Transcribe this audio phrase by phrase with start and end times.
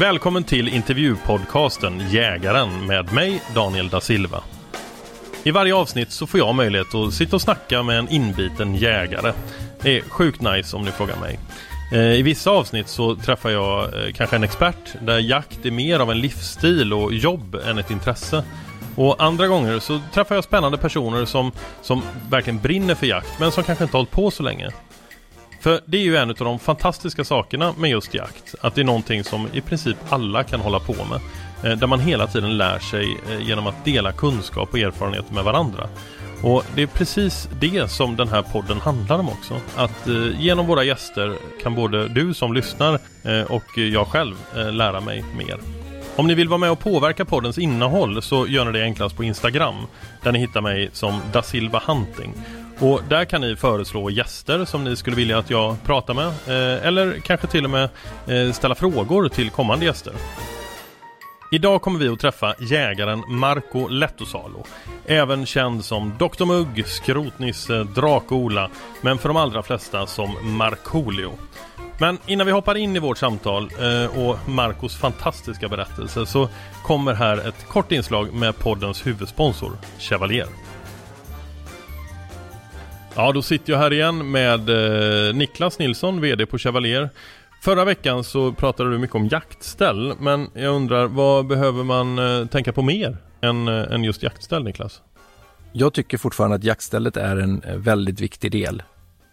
[0.00, 4.42] Välkommen till intervjupodcasten Jägaren med mig Daniel da Silva.
[5.42, 9.32] I varje avsnitt så får jag möjlighet att sitta och snacka med en inbiten jägare.
[9.82, 11.38] Det är sjukt nice om ni frågar mig.
[11.92, 16.00] Eh, I vissa avsnitt så träffar jag eh, kanske en expert där jakt är mer
[16.00, 18.44] av en livsstil och jobb än ett intresse.
[18.96, 21.52] Och andra gånger så träffar jag spännande personer som,
[21.82, 24.70] som verkligen brinner för jakt men som kanske inte hållit på så länge.
[25.60, 28.54] För det är ju en av de fantastiska sakerna med just jakt.
[28.60, 31.20] Att det är någonting som i princip alla kan hålla på med.
[31.64, 35.88] Eh, där man hela tiden lär sig genom att dela kunskap och erfarenhet med varandra.
[36.42, 39.60] Och det är precis det som den här podden handlar om också.
[39.76, 44.72] Att eh, genom våra gäster kan både du som lyssnar eh, och jag själv eh,
[44.72, 45.58] lära mig mer.
[46.16, 49.24] Om ni vill vara med och påverka poddens innehåll så gör ni det enklast på
[49.24, 49.74] Instagram
[50.22, 52.32] där ni hittar mig som Da Silva Hunting.
[52.78, 56.86] Och där kan ni föreslå gäster som ni skulle vilja att jag pratar med eh,
[56.86, 57.88] eller kanske till och med
[58.26, 60.12] eh, ställa frågor till kommande gäster.
[61.50, 64.64] Idag kommer vi att träffa jägaren Marco Lettosalo.
[65.06, 68.70] Även känd som Dr Mugg, Skrotnisse, Drak-Ola,
[69.00, 71.32] men för de allra flesta som Markoolio.
[72.00, 76.48] Men innan vi hoppar in i vårt samtal eh, och Marcos fantastiska berättelse så
[76.82, 80.48] kommer här ett kort inslag med poddens huvudsponsor, Chevalier.
[83.14, 87.10] Ja, då sitter jag här igen med eh, Niklas Nilsson, VD på Chevalier.
[87.60, 92.46] Förra veckan så pratade du mycket om jaktställ, men jag undrar vad behöver man eh,
[92.46, 95.02] tänka på mer än, eh, än just jaktställ, Niklas?
[95.72, 98.82] Jag tycker fortfarande att jaktstället är en eh, väldigt viktig del.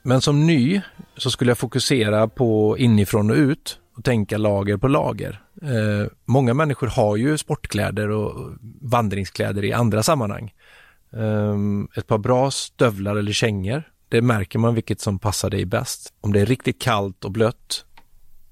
[0.03, 0.81] Men som ny
[1.18, 5.42] så skulle jag fokusera på inifrån och ut och tänka lager på lager.
[5.62, 10.53] Eh, många människor har ju sportkläder och vandringskläder i andra sammanhang.
[11.13, 11.56] Eh,
[11.97, 16.13] ett par bra stövlar eller kängor, det märker man vilket som passar dig bäst.
[16.22, 17.86] Om det är riktigt kallt och blött,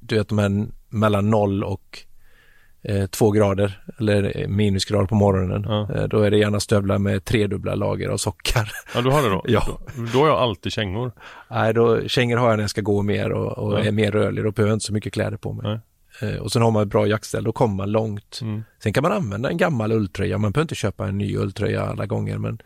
[0.06, 2.00] du vet de här mellan noll och
[2.82, 5.64] eh, två grader eller minusgrader på morgonen.
[5.68, 5.96] Ja.
[5.96, 8.72] Eh, då är det gärna stövlar med tredubbla lager av sockar.
[8.96, 9.42] Ja, du har det då?
[9.48, 9.80] Ja.
[9.96, 11.12] Då, då har jag alltid kängor.
[11.50, 13.80] Nej, då, kängor har jag när jag ska gå mer och, och Ja.
[13.84, 14.44] är mer rörlig.
[14.44, 15.64] Då behöver jag inte så mycket kläder på mig.
[15.68, 15.80] Nej.
[16.32, 18.40] Eh, och sen har man ett bra jaktställ, då kommer man långt.
[18.42, 18.64] Mm.
[18.84, 20.38] Sen kan man använda en gammal ulltröja.
[20.38, 22.62] Man behöver inte köpa en ny ulltröja alla gånger, men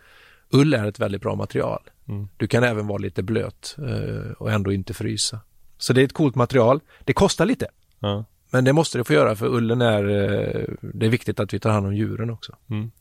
[0.54, 1.82] ull är ett väldigt bra material.
[2.08, 2.28] Mm.
[2.38, 5.40] Du kan även vara lite blöt eh, och ändå inte frysa.
[5.78, 6.80] Så det är ett coolt material.
[7.04, 7.68] Det kostar lite,
[8.00, 8.26] Ja.
[8.52, 11.60] men det måste det få göra för ullen är, eh, det är viktigt att vi
[11.60, 12.56] tar hand om djuren också.
[12.70, 12.92] Mm.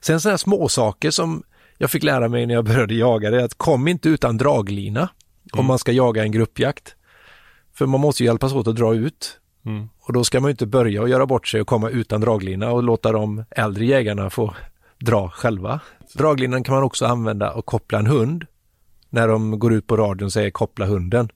[0.00, 1.42] Sen sådana här små saker som
[1.78, 5.08] jag fick lära mig när jag började jaga, det är att kom inte utan draglina
[5.52, 6.94] om man ska jaga en gruppjakt.
[7.74, 9.40] För man måste ju hjälpas åt att dra ut.
[9.66, 9.88] Mm.
[10.00, 12.82] Och då ska man inte börja och göra bort sig och komma utan draglina och
[12.82, 14.54] låta de äldre jägarna få
[14.98, 15.80] dra själva.
[16.14, 18.46] Draglinan kan man också använda och koppla en hund.
[19.10, 21.28] När de går ut på radion och säger koppla hunden.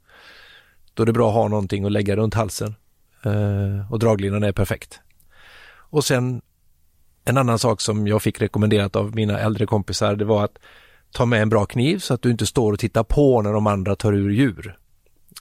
[0.98, 2.74] Då är det bra att ha någonting att lägga runt halsen.
[3.22, 5.00] Eh, och draglinan är perfekt.
[5.90, 6.42] Och sen
[7.24, 10.58] en annan sak som jag fick rekommenderat av mina äldre kompisar, det var att
[11.12, 13.66] Ta med en bra kniv så att du inte står och tittar på när de
[13.66, 14.78] andra tar ur djur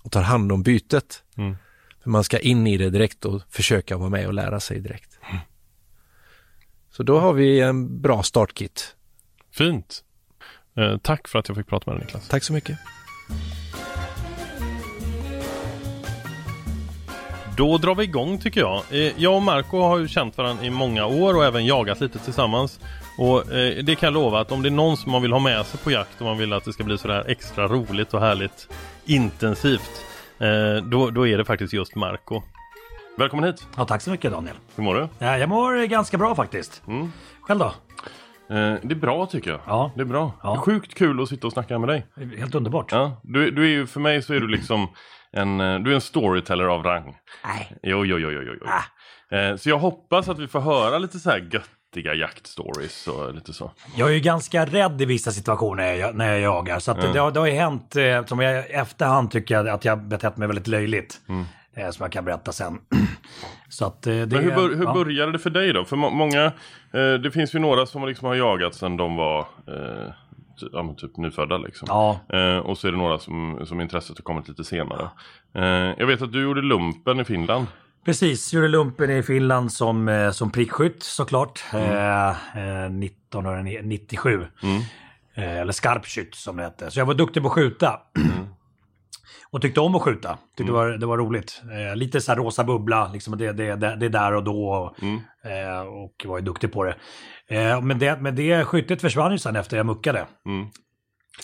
[0.03, 1.23] och tar hand om bytet.
[1.37, 1.55] Mm.
[2.03, 5.19] För man ska in i det direkt och försöka vara med och lära sig direkt.
[6.91, 8.95] Så då har vi en bra startkit.
[9.51, 10.03] Fint.
[10.77, 12.27] Eh, tack för att jag fick prata med dig Niklas.
[12.27, 12.77] Tack så mycket.
[17.57, 18.81] Då drar vi igång tycker jag.
[18.91, 22.19] Eh, Jag och Marco har ju känt varandra i många år och även jagat lite
[22.19, 22.79] tillsammans.
[23.17, 25.39] Och eh, det kan jag lova att om det är någon som man vill ha
[25.39, 28.21] med sig på jakt och man vill att det ska bli sådär extra roligt och
[28.21, 28.67] härligt
[29.05, 30.05] intensivt.
[30.39, 32.41] eh, Då, då är det faktiskt just Marco.
[33.17, 33.67] Välkommen hit!
[33.77, 34.55] Ja, tack så mycket Daniel.
[34.75, 35.07] Hur mår du?
[35.19, 36.81] Ja, jag mår ganska bra faktiskt.
[36.87, 37.11] Mm.
[37.41, 37.73] Själv då?
[38.49, 39.59] Eh, Det är bra tycker jag.
[39.67, 39.91] Ja.
[39.95, 40.31] Det är bra.
[40.43, 40.49] Ja.
[40.49, 42.05] Det är sjukt kul att sitta och snacka med dig.
[42.37, 42.91] Helt underbart.
[42.91, 44.87] Ja, du, du är ju, för mig så är du liksom
[45.31, 47.17] en, eh, du är en storyteller av rang.
[47.45, 47.71] Nej.
[47.83, 48.67] Jo, jo, jo, jo, jo.
[48.67, 49.35] Ah.
[49.37, 53.53] Eh, Så jag hoppas att vi får höra lite så här göttiga jaktstories och lite
[53.53, 53.71] så.
[53.95, 56.79] Jag är ju ganska rädd i vissa situationer när jag, när jag jagar.
[56.79, 57.13] Så att Mm.
[57.13, 57.95] det, har, det har ju hänt,
[58.29, 61.15] som jag efterhand tycker jag att jag betett mig väldigt löjligt.
[61.29, 61.45] Mm.
[61.77, 62.79] Eh, som jag kan berätta sen.
[63.69, 64.93] så att eh, det Men hur, bör, hur ja.
[64.93, 65.85] började det för dig då?
[65.85, 66.45] För må- många,
[66.93, 70.13] eh, det finns ju några som liksom har jagat sedan de var eh,
[70.71, 71.85] ja, typ nyfödda liksom.
[71.91, 75.09] Ja, Eh, och så är det några som, som intresset har kommit lite senare.
[75.55, 75.63] Eh,
[75.97, 77.67] jag vet att du gjorde lumpen i Finland.
[78.05, 78.53] precis.
[78.53, 81.63] Gjorde lumpen i Finland som, som prickskytt såklart.
[81.73, 81.91] Mm.
[81.91, 84.45] Eh, eh, 1997.
[84.63, 84.81] Mm.
[85.35, 86.91] Eller skarpskytt som det hette.
[86.91, 87.99] Så jag var duktig på att skjuta.
[88.17, 88.47] Mm.
[89.51, 90.37] Och tyckte om att skjuta.
[90.57, 91.61] Tyckte det, var, det var roligt.
[91.89, 94.95] Eh, lite så här rosa bubbla, liksom det, det, det, det är där och då.
[95.01, 95.15] Mm.
[95.43, 96.95] Eh, och var ju duktig på det.
[97.49, 98.21] Eh, men det.
[98.21, 100.25] Men det skyttet försvann ju sen efter jag muckade.
[100.45, 100.67] Mm.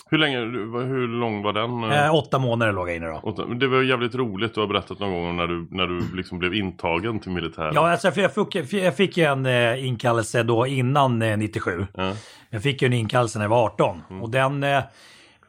[0.10, 0.38] Hur länge,
[0.86, 1.92] hur lång var den?
[1.92, 3.20] Eh, åtta månader låg jag inne då.
[3.24, 6.40] Och Det var jävligt roligt, du har berättat någon gång när du, när du liksom
[6.40, 7.72] blev intagen till militären.
[7.76, 11.88] Ja, alltså, för jag, fick, jag fick en eh, inkallelse då innan eh, 97.
[11.94, 12.14] Ja.
[12.50, 14.02] Jag fick ju en inkallelse när jag var 18.
[14.22, 14.84] Och den, eh,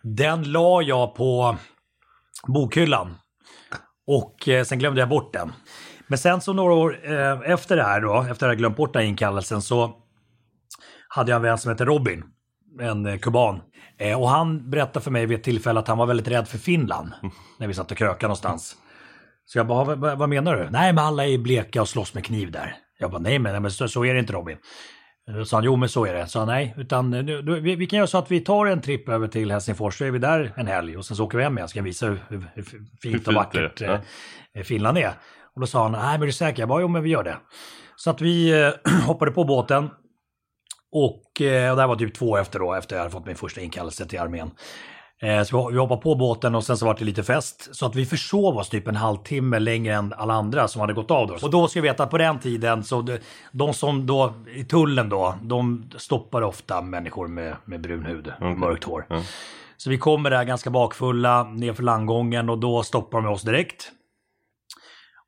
[0.03, 1.57] den la jag på
[2.46, 3.14] bokhyllan.
[4.06, 5.52] Och eh, sen glömde jag bort den.
[6.06, 8.93] Men sen så några år eh, efter det här då, efter att jag glömt bort
[8.93, 9.96] den här inkallelsen så
[11.08, 12.25] hade jag en vän som heter Robin,
[12.81, 13.61] en eh, kuban.
[13.99, 16.58] Eh, och han berättade för mig vid ett tillfälle att han var väldigt rädd för
[16.58, 17.12] Finland.
[17.58, 18.76] När vi satt och krökade någonstans.
[19.44, 20.70] Så jag bara, vad, vad menar du?
[20.70, 22.76] Nej, men alla är bleka och slåss med kniv där.
[22.99, 24.56] Jag bara, nej men, nej, men så, så är det inte Robin.
[25.26, 26.26] Då sa han, jo men så är det.
[26.26, 28.81] Så han, nej, utan eh, nu, vi, vi kan göra så att vi tar en
[28.81, 31.44] tripp över till Helsingfors, så är vi där en helg och sen så åker vi
[31.44, 32.65] hem igen, jag visa hur, hur, hur
[33.03, 34.00] fint och vackert det är,
[34.55, 35.12] eh, Finland är.
[35.55, 36.62] Och då sa han, nej men är du säker?
[36.62, 37.37] Jag bara, jo men vi gör det.
[37.97, 38.71] Så att vi eh,
[39.06, 39.91] hoppade på båten.
[40.93, 43.37] Och, eh, och det här var typ två efter då, efter jag hade fått min
[43.37, 44.50] första inkallelse till armén.
[45.22, 47.69] Eh, så vi, hoppade på båten och sen så var det lite fest.
[47.72, 51.11] Så att vi försov oss typ en halvtimme längre än alla andra som hade gått
[51.11, 51.34] av då.
[51.43, 53.19] Och då ska vi veta att på den tiden så de,
[53.52, 58.84] de som då i tullen då, de stoppade ofta människor med, med brun hud, mörkt
[58.84, 59.06] hår.
[59.76, 63.90] Så vi kommer där ganska bakfulla nerför landgången och då stoppar de oss direkt.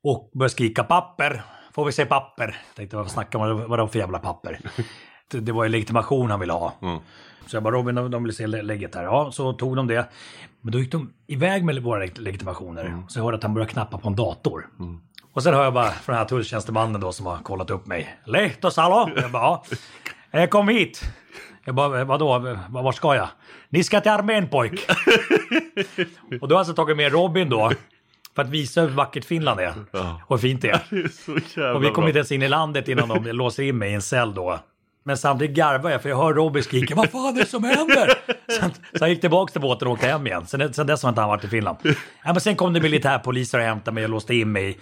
[0.03, 1.43] Och börjar skrika papper.
[1.73, 2.57] Får vi se papper?
[2.75, 4.59] Tänkte vad snackar man vadå för jävla papper?
[5.31, 6.73] Det, var ju legitimation han ville ha.
[7.47, 9.03] Så jag bara Robin, de, vill se lä- lägget här.
[9.03, 10.09] Ja, så tog de det.
[10.61, 13.03] Men då gick de iväg med våra leg- legitimationer.
[13.07, 14.67] Så jag hörde att han började knappa på en dator.
[15.33, 18.17] Och sen hör jag bara från den här tulltjänstemannen då som har kollat upp mig.
[18.25, 19.09] Lehtosalo!
[19.15, 19.63] Jag bara, ja.
[20.39, 21.01] Eh, Kom hit!
[21.65, 23.27] Jag bara, vadå, vart ska jag?
[23.69, 24.71] Ni ska till armén pojk!
[26.41, 27.71] och då har jag alltså tagit med Robin då.
[28.35, 29.73] För att visa hur vackert Finland är.
[30.27, 30.81] Och hur fint det är.
[31.55, 32.07] Det är Och vi kom bra.
[32.07, 34.59] inte ens in i landet innan de låser in mig i en cell då.
[35.07, 38.13] Men samtidigt garvar jag för jag hör Robin skrika Vad fan är det som händer?
[38.59, 40.47] Sen, så han gick tillbaka till båten och åkte hem igen.
[40.47, 41.77] Sen, sen dess har inte han varit i Finland.
[41.83, 41.93] Ja,
[42.33, 44.79] men sen kom det militärpoliser och hämtade mig och låste in mig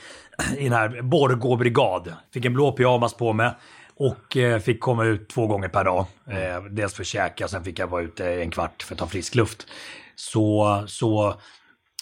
[0.57, 2.13] i den här Borgå brigad.
[2.33, 3.51] Fick en blå pyjamas på mig.
[3.95, 6.05] Och eh, fick komma ut två gånger per dag.
[6.29, 9.07] Eh, dels för att käka, sen fick jag vara ute en kvart för att ta
[9.07, 9.67] frisk luft.
[10.15, 11.35] Så, så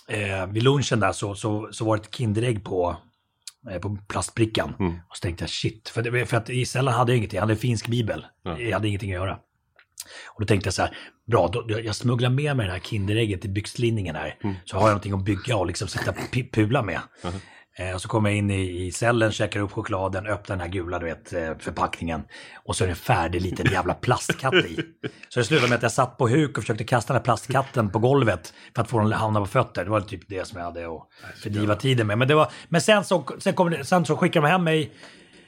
[0.08, 2.98] eh, vid lunchen där så, så, så var det ett Kinderägg på,
[3.82, 4.74] på plastbrickan.
[5.10, 7.42] Och så tänkte jag shit, för, det, för att i cellen hade jag ingenting, jag
[7.42, 8.26] hade en finsk bibel.
[8.60, 9.40] Jag hade ingenting att göra.
[10.28, 13.46] Och då tänkte jag så här, bra, då, jag smugglar med mig det här Kinderägget
[13.46, 14.38] i byxlinningen här.
[14.66, 16.18] Så har jag någonting att bygga och liksom sitta och
[16.52, 17.00] pula med.
[17.24, 17.34] Eh,
[17.94, 21.06] och så kommer jag in i, cellen, käkar upp chokladen, öppnar den här gula du
[21.06, 22.24] vet, eh, förpackningen.
[22.66, 24.80] Och så är det en färdig liten jävla plastkatt i.
[25.30, 27.90] Så det slutade med att jag satt på huk och försökte kasta den här plastkatten
[27.90, 29.84] på golvet för att få den att hamna på fötter.
[29.84, 31.08] Det var typ det som jag hade att
[31.44, 32.18] fördriva tiden med.
[32.18, 34.92] Men, det var, men sen, så, sen, kom sen så skickade de hem mig.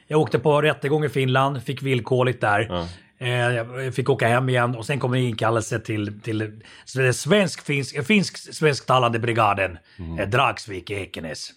[0.08, 2.88] Jag åkte på rättegång i Finland, fick villkorligt där.
[3.20, 6.62] Eh, Jag fick åka hem igen och sen kom det inkallelse till, till
[7.13, 7.96] svensk, finsk,
[9.20, 9.77] brigaden,
[10.20, 11.50] eh, Dragsvik i Ekenäs.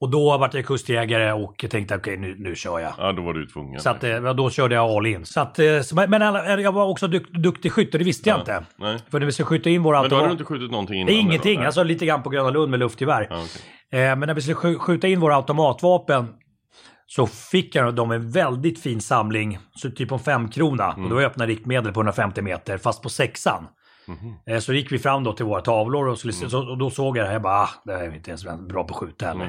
[0.00, 2.92] Och då vart jag kustjägare och tänkte okej nu, nu kör jag.
[2.98, 3.80] Ja, då var du tvungen.
[3.80, 5.24] Så att, eh, då körde jag all in.
[5.26, 5.66] Så att, eh,
[6.08, 8.40] men alla- jag var också duk, duktig skytt och det visste jag Ja.
[8.40, 8.64] inte.
[8.78, 8.98] Nej.
[9.10, 11.14] För när vi ska skjuta in våra Men då hade du inte skjutit någonting innan?
[11.14, 13.26] Ingenting, alltså lite grann på Gröna Lund med luftgevär.
[13.30, 13.36] Ja.
[13.98, 16.28] Eh, men när vi skulle sk- skjuta in våra automatvapen
[17.06, 20.88] så fick jag dem en väldigt fin samling, så typ om fem krona.
[20.92, 23.66] Och då öppnade riktmedel på 150 meter, fast på sexan.
[24.46, 27.16] Eh, Så gick vi fram då till våra tavlor och, skulle, så, och då såg
[27.16, 29.26] jag det här, jag bara, ah, det här är inte ens bra på att skjuta
[29.26, 29.44] heller.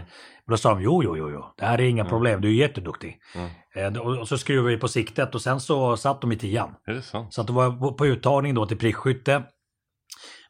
[0.46, 2.54] Men då sa de, jo, jo, jo, jo, det här är inga problem, du är
[2.54, 3.18] jätteduktig.
[3.76, 6.76] Eh, och, och så skruvade vi på siktet och sen så satt de i tian.
[6.88, 7.34] Är det sant?
[7.34, 9.44] Så att det var på- på uttagning då till prickskytte.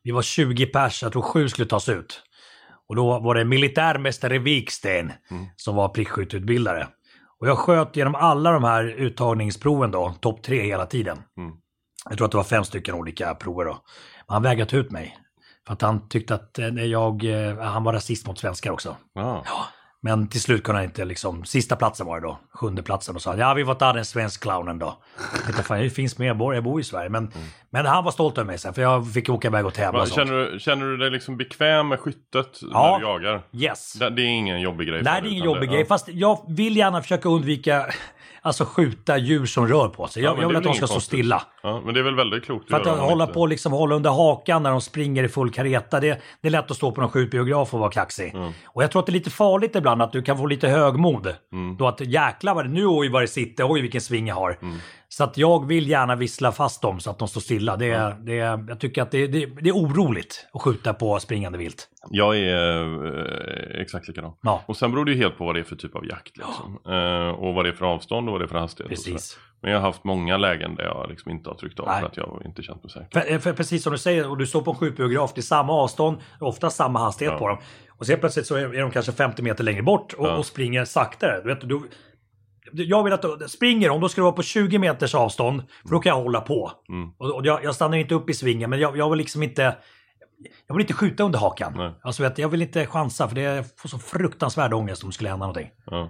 [0.03, 2.23] Vi var 20 pers, jag tror sju skulle tas ut.
[2.89, 5.11] Och då var det militärmästare Viksten
[5.55, 6.87] som var prickskytteutbildare.
[7.39, 11.17] Och jag sköt genom alla de här uttagningsproven då, topp tre hela tiden.
[12.05, 12.11] Mm.
[12.11, 13.71] Jag tror att det var fem stycken olika prover då.
[14.27, 15.17] Men han vägrade ta ut mig.
[15.67, 18.95] För att han tyckte att eh, jag, eh, han var rasist mot svenskar också.
[19.13, 19.43] Ja.
[20.01, 23.21] Men till slut kunde han inte liksom, sista platsen var det då, sjunde platsen och
[23.21, 24.97] sa ja vi får ta den svensk clownen då.
[25.55, 27.09] Jag fan jag finns medborgare, jag bor i Sverige.
[27.09, 27.31] Men,
[27.69, 30.07] men han var stolt över mig sen för jag fick åka iväg och tävla och
[30.07, 30.27] sånt.
[30.27, 32.91] Känner, du, känner du dig liksom bekväm med skyttet Ja.
[32.91, 33.41] när du jagar?
[33.53, 33.93] Yes.
[33.93, 36.45] Det, det är ingen jobbig grej Nej det är ingen jobbig det- grej, fast jag
[36.47, 37.85] vill gärna försöka undvika
[38.41, 40.23] Alltså skjuta djur som rör på sig.
[40.23, 41.07] Ja, Jag, men jag vill att de ska inget stå konstigt.
[41.19, 41.41] stilla.
[41.63, 43.95] Ja, men det är väl väldigt klokt För att man hålla inte- på liksom hålla
[43.95, 47.01] under hakan när de springer i full kareta, det, det är lätt att stå på
[47.01, 48.31] någon skjutbiograf och vara kaxig.
[48.35, 48.51] Mm.
[48.65, 51.33] Och jag tror att det är lite farligt ibland att du kan få lite högmod.
[51.53, 51.77] Mm.
[51.77, 54.57] Då att jäklar vad det, nu oj vad det sitter, oj vilken sving jag har.
[54.61, 54.77] Mm.
[55.11, 57.77] Så att jag vill gärna vissla fast dem så att de står stilla.
[57.77, 61.19] Det är, det är, jag tycker att det, det, det är oroligt att skjuta på
[61.19, 61.87] springande vilt.
[62.09, 62.85] Jag är
[63.75, 64.33] eh, exakt likadan.
[64.41, 64.63] Ja.
[64.65, 66.37] Och sen beror det ju helt på vad det är för typ av jakt.
[66.37, 66.79] Liksom.
[66.87, 68.89] Eh, och vad det är för avstånd och vad det är för hastighet.
[68.89, 69.37] Precis.
[69.61, 71.99] Men jag har haft många lägen där jag liksom inte har tryckt av Nej.
[71.99, 73.21] för att jag inte känt mig säker.
[73.21, 75.73] För, för precis som du säger, och du står på en skjutbiograf, det är samma
[75.73, 77.39] avstånd, ofta samma hastighet Ja.
[77.39, 77.57] på dem.
[77.89, 80.35] Och helt plötsligt så är, de kanske 50 meter längre bort och, Ja.
[80.37, 81.41] och springer saktare.
[81.43, 81.81] Du vet, du,
[82.73, 85.89] jag vill att du springer de, då ska det vara på 20 meters avstånd, för
[85.89, 86.71] då kan jag hålla på.
[86.89, 87.09] Mm.
[87.17, 89.77] Och, och jag, jag stannar inte upp i svingen, men jag, jag vill liksom inte...
[90.67, 91.73] Jag vill inte skjuta under hakan.
[91.77, 91.91] Nej.
[92.01, 95.13] Alltså, vet, jag vill inte chansa, för det jag får så fruktansvärd ångest om det
[95.13, 95.69] skulle hända någonting.
[95.85, 96.09] Ja.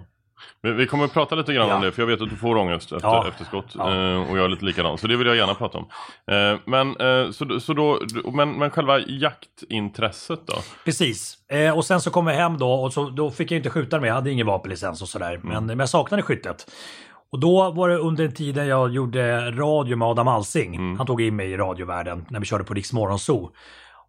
[0.62, 1.74] Men vi kommer att prata lite grann Ja.
[1.76, 3.28] om det, för jag vet att du får ångest efter, Ja.
[3.28, 3.74] efter skott.
[3.74, 3.88] Ja.
[4.12, 5.88] Eh, och jag är lite likadan, så det vill jag gärna prata om.
[6.30, 8.00] Eh, men, eh, så, så då,
[8.32, 10.54] men, men själva jaktintresset då?
[10.84, 11.36] Precis.
[11.74, 14.08] Och sen så kom jag hem då och så, då fick jag inte skjuta mer.
[14.08, 15.40] Jag hade ingen vapenlicens och sådär.
[15.42, 16.70] Men, men jag saknade skyttet.
[17.32, 20.96] Och då var det under den tiden jag gjorde radio med Adam Alsing.
[20.96, 23.50] Han tog in mig i radiovärlden när vi körde på Riks Morgonzoo.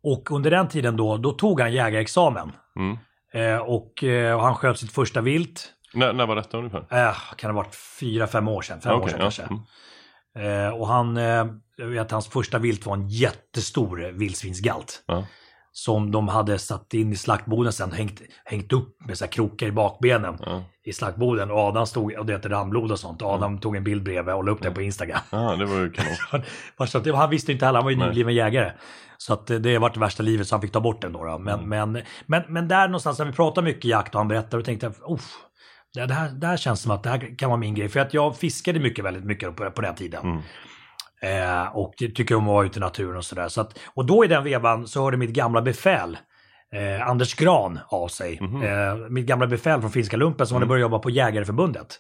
[0.04, 2.52] Och under den tiden då, då tog han jägarexamen.
[2.80, 2.98] Mm.
[3.34, 4.04] Eh, och,
[4.36, 5.70] och han sköt sitt första vilt.
[5.94, 6.86] När, när var detta ungefär?
[6.90, 8.82] Eh, kan det ha varit fyra, fem år sedan?
[8.82, 9.24] Fem år Okej, sedan ja.
[9.24, 9.44] kanske.
[9.44, 10.68] Mm.
[10.68, 11.46] Eh, och han, eh,
[11.78, 15.04] jag vet att hans första vilt var en jättestor vildsvinsgalt.
[15.08, 15.26] Ja.
[15.74, 19.68] Som de hade satt in i slaktboden sen, hängt, hängt upp med så här krokar
[19.68, 20.64] i bakbenen Ja.
[20.84, 21.52] i slaktboden.
[21.52, 23.22] Och Adam stod, och det hette randblod och sånt.
[23.22, 25.20] Adam tog en bild bredvid och la upp den på Instagram.
[25.32, 26.44] Ja, det var ju kanon.
[27.16, 28.72] Han- visste inte heller, han var ju nybliven jägare.
[29.18, 31.24] Så att det- det varit det värsta livet så han fick ta bort den då.
[31.24, 31.38] då.
[31.38, 31.92] Men, Mm.
[31.92, 34.86] men, men, men där någonstans när vi pratar mycket jakt och han berättar och tänkte
[34.86, 35.32] jag, "Uff,
[35.94, 37.90] det, det, här, det här känns som att det här kan vara min grej.
[37.90, 40.22] För att jag fiskade mycket, väldigt mycket på, på den tiden.
[40.26, 40.42] Mm.
[41.24, 43.48] Eh, och tycker om att vara ute i naturen och sådär.
[43.48, 46.18] Så att, och då i den vevan så hörde mitt gamla befäl
[46.74, 48.38] Eh, Anders Gran av sig.
[48.42, 48.64] Mhm.
[48.64, 50.70] Eh, mitt gamla befäl från finska lumpen som hade Mm.
[50.70, 52.00] börjat jobba på Jägareförbundet.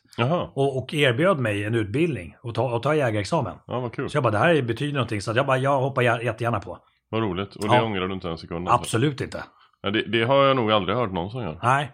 [0.53, 3.53] Och, och erbjöd mig en utbildning och ta, och ta jägarexamen.
[3.67, 3.89] ja.
[4.07, 5.21] Så jag bara, det här betyder någonting.
[5.21, 6.77] Så jag bara, jag hoppar jä- jättegärna på.
[7.09, 7.55] Vad roligt.
[7.55, 7.83] Och det Ja.
[7.83, 8.67] ångrar du inte en sekund?
[8.69, 8.81] alltså?
[8.81, 9.43] Absolut inte.
[9.83, 11.59] Det, det har jag nog aldrig hört någon som gör.
[11.63, 11.91] Nej.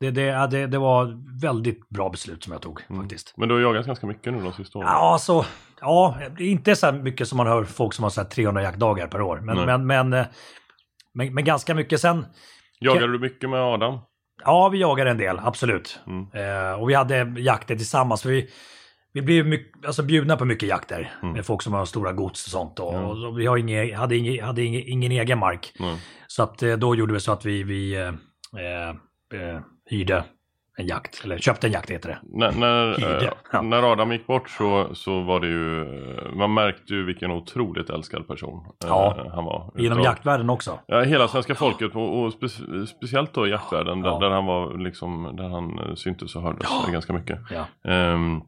[0.00, 3.02] Det, det, ja, det, det var väldigt bra beslut som jag tog Mm.
[3.02, 3.34] faktiskt.
[3.36, 4.88] Men du har jagat ganska mycket nu de sista åren?
[4.92, 5.44] Ja, alltså,
[5.80, 9.20] ja, inte så mycket som man hör folk som har så här 300 jaktdagar per
[9.20, 9.40] år.
[9.40, 10.26] Men, men, men, eh,
[11.14, 12.00] men, men ganska mycket.
[12.00, 12.26] Sen,
[12.80, 13.98] Jagar du mycket med Adam?
[14.44, 16.00] ja, vi jagar en del, absolut.
[16.06, 16.26] Mm.
[16.32, 18.24] Eh, och vi hade jakter tillsammans.
[18.26, 18.48] Vi,
[19.12, 21.32] vi blev mycket, alltså bjudna på mycket jakter Mm.
[21.34, 22.78] med folk som har stora gods och sånt.
[22.80, 23.26] Och, Ja.
[23.28, 25.72] och vi har inge, hade, inge, hade inge, ingen egen mark.
[26.26, 28.08] Så att eh, då gjorde vi så att vi, vi eh,
[28.62, 28.88] eh,
[29.40, 30.24] eh, hyrde
[30.80, 32.18] en jakt, eller köpte en jakt heter det.
[32.22, 33.62] När, när, eh, ja.
[33.62, 37.90] när Adam gick bort så, så var det ju, eh, man märkte ju vilken otroligt
[37.90, 39.30] älskad person eh, Ja.
[39.34, 39.70] han var.
[39.74, 40.78] Utav- jaktvärlden också.
[40.86, 42.48] Ja, hela svenska folket och, och spe,
[42.86, 44.10] speciellt då jaktvärlden Ja.
[44.12, 47.38] där, där han var liksom, där han eh, syntes och hördes ganska mycket.
[47.50, 47.90] Ja.
[47.92, 48.40] Ehm,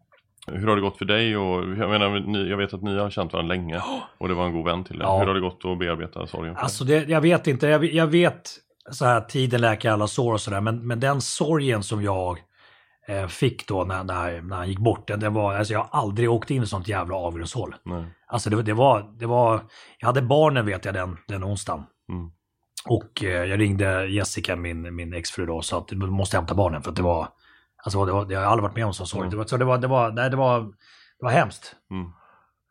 [0.47, 1.37] hur har det gått för dig?
[1.37, 3.81] Och, jag, menar, ni, jag vet att ni har känt varandra länge
[4.19, 5.07] och det var en god vän till dig.
[5.07, 5.19] Ja.
[5.19, 6.57] Hur har det gått att bearbeta sorgen?
[6.57, 8.51] Alltså det, jag vet inte, jag, jag vet
[8.91, 12.39] så här tiden läker alla sår och sådär, men, men den sorgen som jag
[13.09, 16.01] eh, fick då när, när, när han gick bort, den, det var, alltså jag har
[16.01, 17.75] aldrig åkt in i sånt jävla avgrundshål.
[18.27, 19.61] Alltså det, det, var, det var,
[19.99, 21.85] jag hade barnen vet jag den, den onsdagen.
[22.13, 22.31] Mm.
[22.87, 26.55] Och eh, jag ringde Jessica, min, min exfru då, och sa att du måste hämta
[26.55, 27.29] barnen för att det var,
[27.85, 29.21] alltså det var, jag har aldrig varit med om så sorg.
[29.21, 29.31] Mm.
[29.31, 30.61] Det var, så det var, det var, nej det var,
[31.19, 31.77] det var hemskt.
[31.91, 32.11] Mm.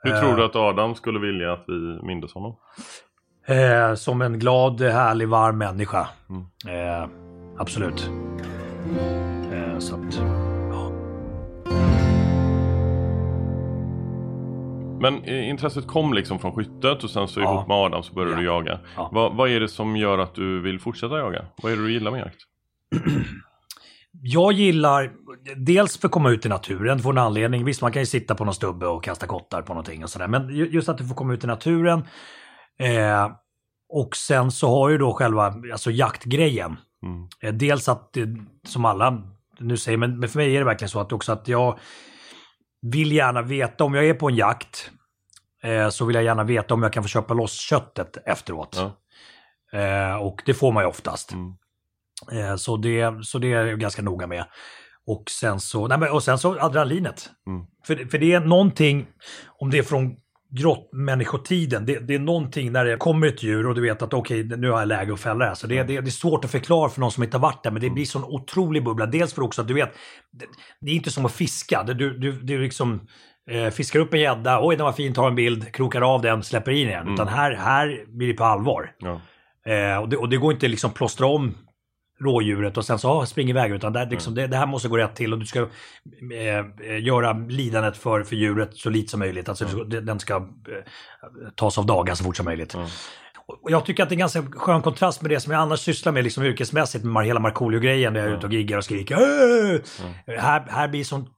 [0.03, 0.19] Hur Eh.
[0.19, 2.55] tror du att Adam skulle vilja att vi mindes honom?
[3.49, 6.07] Eh, som en glad, härlig, varm människa.
[6.29, 6.41] Mm.
[7.01, 7.09] Eh,
[7.57, 8.09] absolut.
[9.53, 10.21] Eh, så att,
[10.71, 10.91] ja.
[15.01, 17.53] Men eh, intresset kom liksom från skyttet och sen så Ja.
[17.53, 18.39] ihop med Adam så började Ja.
[18.39, 18.79] du jaga.
[18.95, 19.09] Ja.
[19.13, 21.45] Vad, vad är det som gör att du vill fortsätta jaga?
[21.63, 22.37] Vad är det du gillar med jakt?
[24.21, 25.11] Jag gillar,
[25.55, 27.65] dels för att komma ut i naturen, få en anledning.
[27.65, 30.27] Visst, man kan ju sitta på någon stubbe och kasta kottar på någonting och sådär.
[30.27, 32.03] Men ju- just att du får komma ut i naturen.
[32.79, 33.31] Eh,
[33.89, 36.77] och sen så har ju då själva alltså jaktgrejen.
[37.03, 37.27] Mm.
[37.41, 38.17] Eh, dels att,
[38.67, 39.23] som alla
[39.59, 41.79] nu säger, men men för mig är det verkligen så att också att jag
[42.81, 44.91] vill gärna veta, om jag är på en jakt,
[45.63, 48.77] eh, så vill jag gärna veta om jag kan få köpa loss köttet efteråt.
[49.71, 49.79] Ja.
[49.79, 51.33] Eh, och det får man ju oftast.
[51.33, 51.53] Mm.
[52.31, 54.45] Eh, så, det, så det är jag ganska noga med.
[55.07, 57.29] Och sen så, nej men, och sen så adrenalinet.
[57.47, 57.65] Mm.
[57.85, 59.07] För, för det är någonting,
[59.59, 60.15] om det är från
[60.51, 64.43] grottmänniskotiden, det, det är någonting när det kommer ett djur och du vet att okej,
[64.43, 65.55] nu har jag läge att fälla det här.
[65.55, 67.71] Så det, det, det är svårt att förklara för någon som inte har varit där,
[67.71, 69.05] men det blir sån otrolig bubbla.
[69.05, 69.93] Dels för också att du vet,
[70.31, 70.45] det,
[70.81, 71.83] det är inte som att fiska.
[71.83, 73.07] Du, du, du liksom
[73.51, 76.43] eh, fiskar upp en gädda, oj den var fin, tar en bild, krokar av den,
[76.43, 77.13] släpper in igen.
[77.13, 78.91] Utan här, här blir det på allvar.
[78.99, 79.21] Ja.
[79.73, 81.55] Eh, och, det, och det går inte liksom plåstra om
[82.23, 83.71] rådjuret och sen så ah, spring iväg.
[83.71, 85.67] Utan det, liksom, det, det här måste gå rätt till och du ska eh,
[86.89, 89.49] eh, göra lidandet för, för djuret så lite som möjligt.
[89.49, 90.41] Alltså det- den ska eh,
[91.55, 92.73] tas av dagar så fort som möjligt.
[92.73, 92.81] Och
[93.63, 95.79] och jag tycker att det är en ganska skön kontrast med det som jag annars
[95.79, 99.15] sysslar med liksom yrkesmässigt med hela Markoolio-grejen där jag är ute och giggar och skriker.
[99.19, 99.79] "Åh!"
[100.39, 101.29] Här, här blir sånt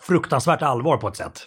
[0.00, 1.40] fruktansvärt allvar på ett sätt.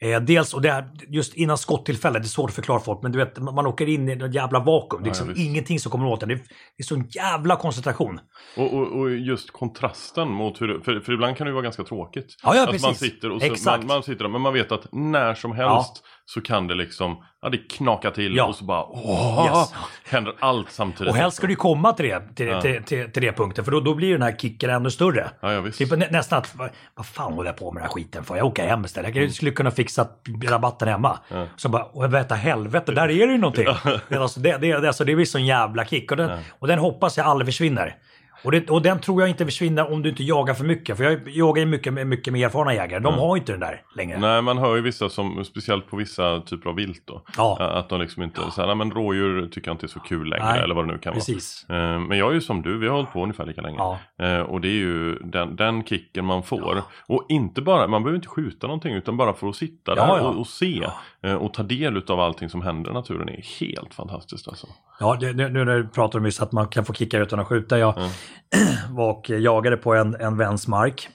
[0.00, 3.02] Eh, dels, och det är just innan skottillfället, det är svårt att förklara för folk,
[3.02, 5.02] men du vet, man man åker in i ett jävla vakuum.
[5.02, 6.28] Det är liksom Ja, ingenting som kommer åt en.
[6.28, 8.20] Det är, det är sån jävla koncentration.
[8.56, 11.84] Och, och, och just kontrasten mot hur för, för ibland kan det ju vara ganska
[11.84, 12.36] tråkigt.
[12.42, 12.98] Ja, ja, att man precis.
[12.98, 16.40] sitter och så, man, man sitter där, men man vet att när som helst så
[16.40, 18.44] kan det liksom, ja det knakar till Ja.
[18.44, 19.74] och så bara, åh, Yes.
[20.10, 21.10] händer allt samtidigt.
[21.10, 22.60] Och helst ska du komma till det, till, Ja.
[22.60, 25.30] till, till, till det punkten, för då, då blir den här kicken ännu större.
[25.40, 25.78] Ja, ja visst.
[25.78, 26.54] Typ nä, nästan att,
[26.94, 28.36] vad, fan håller jag på med den här skiten för?
[28.36, 29.14] Jag åker hem istället.
[29.16, 30.06] Jag skulle kunna fixa
[30.48, 31.18] rabatten hemma.
[31.56, 33.66] Så bara, och veta helvete, där är det ju någonting.
[34.08, 36.10] Men alltså, det, det, det, alltså, det blir sån jävla kick.
[36.10, 37.96] Och den, och den hoppas jag aldrig försvinner.
[38.42, 40.96] Och, det, och den tror jag inte försvinner om du inte jagar för mycket.
[40.96, 43.00] För jag jagar ju mycket mycket med erfarna jägare.
[43.00, 44.18] De har inte den där längre.
[44.18, 47.22] Nej, man hör ju vissa som, speciellt på vissa typer av vilt då.
[47.36, 47.58] Ja.
[47.60, 50.28] Att de liksom inte, så här, nej men rådjur tycker jag inte är så kul
[50.28, 51.66] längre Nej, eller vad det nu kan precis.
[51.68, 51.94] vara.
[51.94, 53.78] Eh, Men jag är ju som du, vi har hållit på ungefär lika länge.
[53.78, 53.98] Ja.
[54.26, 56.82] Eh, Och det är ju den, den kicken man får.
[57.06, 60.18] Och inte bara, man behöver inte skjuta någonting utan bara för att sitta där Ja,
[60.18, 60.28] ja.
[60.28, 60.82] Och, och se.
[61.22, 64.66] eh, Och ta del av allting som händer i naturen är helt fantastiskt alltså.
[65.00, 67.46] Ja, det, nu, när du pratar om just att man kan få kickar utan att
[67.46, 67.78] skjuta.
[67.78, 68.08] Jag var
[68.98, 71.08] och jagade på en, en väns mark.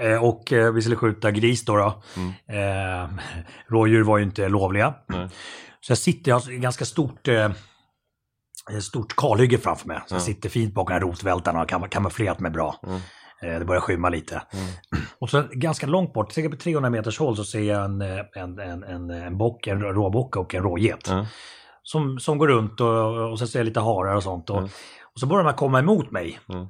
[0.00, 1.76] Eh, och eh, vi skulle skjuta gris då.
[1.76, 2.02] då.
[2.54, 3.08] Eh,
[3.68, 4.94] rådjur var ju inte lovliga.
[5.06, 5.28] Nej.
[5.80, 7.50] Så jag sitter, jag har ett ganska stort, eh,
[8.82, 10.00] stort kalhygge framför mig.
[10.06, 12.76] Så jag sitter fint bakom den här rotvältan och har kam- kamouflerat mig bra.
[13.42, 14.42] Eh, det börjar skymma lite.
[15.18, 18.18] Och så ganska långt bort, säkert på 300 meters håll, så ser jag en, eh,
[18.34, 21.08] en, en, en, en bock, en råbock och en råget
[21.82, 24.50] som, som går runt och, och så ser jag lite harar och sånt.
[24.50, 24.62] Och,
[25.16, 26.40] och så börjar de här komma emot mig.
[26.48, 26.66] Mm.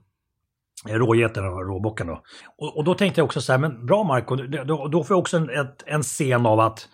[0.88, 2.22] Eh, Rågeten och råbocken då.
[2.58, 5.18] Och, och då tänkte jag också så här, men bra Marco, då, då får jag
[5.18, 6.88] också en, ett, en scen av att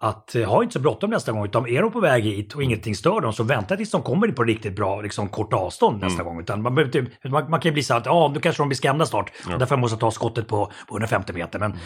[0.00, 2.62] att eh, ha inte så bråttom nästa gång, utan är de på väg hit och
[2.62, 6.22] ingenting stör dem så vänta tills de kommer på riktigt bra, liksom kort avstånd nästa
[6.22, 6.40] gång.
[6.40, 9.06] Utan man, man, man kan ju bli så att, ja, nu kanske de blir skrämda
[9.06, 9.32] snart.
[9.52, 11.58] Och därför måste jag ta skottet på, på 150 meter.
[11.58, 11.76] Men i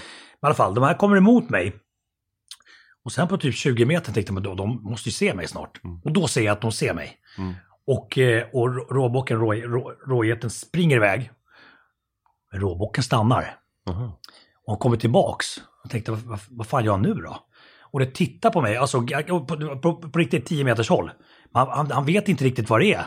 [0.40, 1.72] alla fall, de här kommer emot mig.
[3.04, 5.80] Och sen på typ 20 meter tänkte jag, då, de måste ju se mig snart.
[6.04, 7.16] Och då ser jag att de ser mig.
[7.86, 11.30] Och, eh, och rå- råbocken, rå, rå, rågeten springer iväg.
[12.52, 13.56] Men råbocken stannar.
[13.88, 14.20] Aha.
[14.66, 15.46] Och han kommer tillbaks.
[15.82, 17.36] Jag tänkte, vad, vad, fan gör han nu då?
[17.92, 19.46] Och det tittar på mig, alltså på,
[19.82, 21.10] på, på, riktigt 10 meters håll.
[21.52, 23.06] Han, han, han vet inte riktigt vad det är.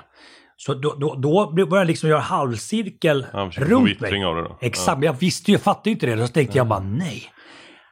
[0.57, 4.23] Så då, då, då börjar han liksom göra halvcirkel runt mig.
[4.23, 4.57] av det då.
[4.61, 6.27] Exakt, men jag visste ju, fattade ju inte det.
[6.27, 7.31] Så tänkte jag bara nej.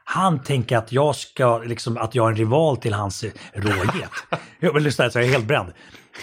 [0.04, 4.12] Han tänker att jag ska, liksom, att jag är en rival till hans råget.
[4.60, 5.74] jag, vill lyssna, så jag är helt bränd.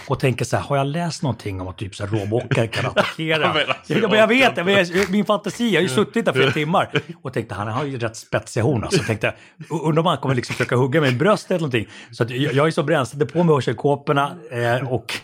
[0.07, 2.87] Och tänker så här, har jag läst någonting om att typ så här, råbockar kan
[2.91, 3.55] attackera?
[3.55, 6.51] Men alltså, ja, men jag vet, jag, min fantasi, jag har ju suttit där flera
[6.53, 6.91] timmar.
[7.23, 8.85] Och tänkte, han har ju rätt spetsiga horn.
[8.85, 8.99] alltså.
[8.99, 9.35] Så tänkte
[9.69, 11.89] jag, undrar om han kommer liksom försöka hugga mig i bröstet eller någonting.
[12.11, 15.15] Så att jag, jag är så bränd, sätter på mig hörselkåporna eh, och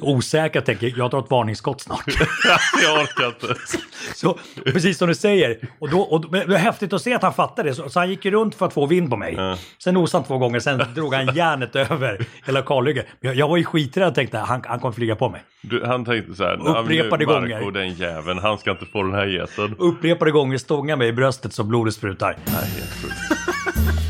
[0.00, 2.04] osäker, tänker jag drar ett varningsskott snart.
[2.82, 3.60] jag orkar inte.
[4.14, 5.58] Så, precis som du säger.
[5.78, 7.74] Och, då, och det var häftigt att se att han fattade det.
[7.74, 9.58] Så, så han gick ju runt för att få vind på mig.
[9.78, 13.06] Sen nosade han två gånger, sen drog han järnet över hela kalhygget.
[13.20, 15.42] Jag, jag var ju skiträdd tänkte han, han kommer flyga på mig.
[15.62, 17.70] Du, han tänkte så här, Upprepade Marco, gånger.
[17.72, 19.74] den jäveln, han ska inte få den här geten.
[19.78, 22.36] Upprepade gånger stångar mig i bröstet så blodet sprutar.
[22.46, 23.14] Nej, helt sjukt.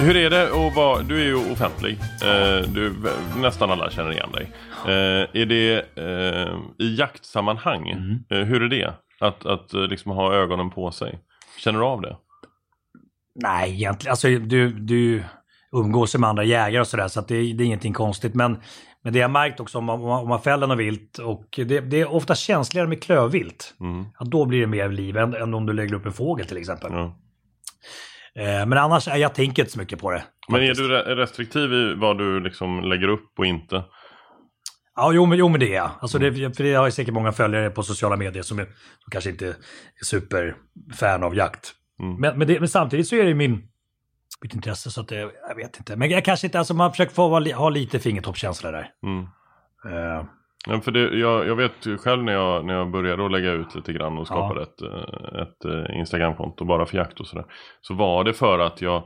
[0.00, 2.94] Hur är det att vara, du är ju offentlig, eh, du,
[3.36, 4.50] nästan alla känner igen dig.
[4.84, 8.18] Eh, är det eh, i jaktsammanhang, Mm.
[8.30, 8.92] eh, hur är det?
[9.20, 11.18] Att, att eh, liksom ha ögonen på sig?
[11.58, 12.16] Känner du av det?
[13.34, 14.10] Nej, egentligen.
[14.10, 15.22] Alltså du, du
[15.80, 18.34] umgås med andra jägare och sådär så att det, det är ingenting konstigt.
[18.34, 18.58] Men,
[19.04, 22.00] men det jag märkt också om man, om man- fäller något vilt och det, det
[22.00, 23.74] är ofta känsligare med klövvilt.
[23.80, 24.04] Mm.
[24.18, 26.56] Ja, då blir det mer liv än, än om du lägger upp en fågel till
[26.56, 26.92] exempel.
[26.92, 30.24] Eh, men annars, är jag tänker inte så mycket på det.
[30.48, 33.84] Men är du re- restriktiv i vad du liksom lägger upp och inte?
[34.96, 35.90] Ja, jo men, jo, men det är jag.
[36.00, 36.34] Alltså Mm.
[36.34, 39.30] det, för det har jag säkert många följare på sociala medier som, är, som kanske
[39.30, 39.54] inte är
[40.04, 41.72] superfan av jakt.
[42.00, 42.14] Mm.
[42.20, 43.68] Men, men, det, men samtidigt så är det min,
[44.42, 45.96] mitt intresse så att det, jag vet inte.
[45.96, 48.90] Men jag kanske inte, alltså man försöker få ha lite fingertoppskänsla där.
[49.02, 49.22] Mm.
[49.84, 50.26] Eh,
[50.68, 53.74] Ja, för det, jag, jag vet själv när jag, när jag började att lägga ut
[53.74, 57.44] lite grann och skapade ett, eh, ett eh, Instagramkonto bara för jakt och sådär.
[57.80, 59.02] Så var det för att jag,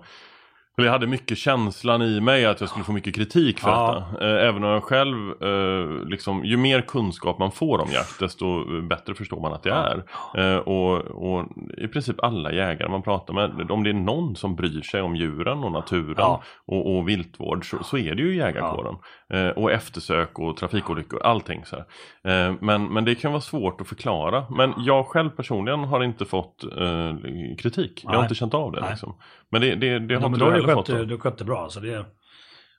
[0.80, 4.04] eller jag hade mycket känslan i mig att jag skulle få mycket kritik för Ja.
[4.12, 4.28] detta.
[4.40, 8.64] Eh, Även om jag själv, eh, liksom, ju mer kunskap man får om jakt desto
[8.82, 10.02] bättre förstår man att det är.
[10.36, 11.46] Eh, Och, och
[11.78, 15.16] i princip alla jägare man pratar med, om det är någon som bryr sig om
[15.16, 16.42] djuren och naturen Ja.
[16.66, 18.94] och, och viltvård så, så är det ju jägarkåren.
[19.30, 21.76] Eh, och eftersök och trafikolyckor, allting så.
[21.76, 24.46] Eh, men, men det kan vara svårt att förklara.
[24.50, 27.14] Men jag själv personligen har inte fått eh,
[27.58, 28.00] kritik.
[28.04, 28.24] Jag har Nej.
[28.24, 28.80] inte känt av det.
[28.80, 28.90] Nej.
[28.90, 29.14] Liksom.
[29.50, 30.86] Men det, det, det har men inte du heller skött, fått.
[30.86, 31.04] då.
[31.04, 31.68] du skött det bra.
[31.68, 32.06] Så det,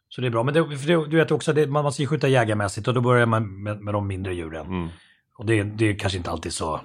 [0.09, 0.43] så det är bra.
[0.43, 3.63] Men det, du vet också, det, man måste ju skjuta jägarmässigt och då börjar man
[3.63, 4.65] med, med de mindre djuren.
[4.65, 4.89] Mm.
[5.37, 6.81] Och det, det är kanske inte alltid så,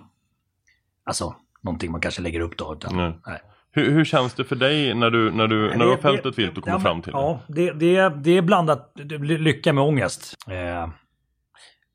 [1.05, 2.75] alltså någonting man kanske lägger upp då.
[2.75, 3.19] Utan, Nej.
[3.27, 3.41] nej.
[3.77, 6.39] Hur, hur känns det för dig när du, när du, när du har fällt ett
[6.39, 7.19] vilt och kommit ja, fram till det?
[7.19, 10.35] Ja, det, det, det är blandat lycka med ångest.
[10.51, 10.89] Eh,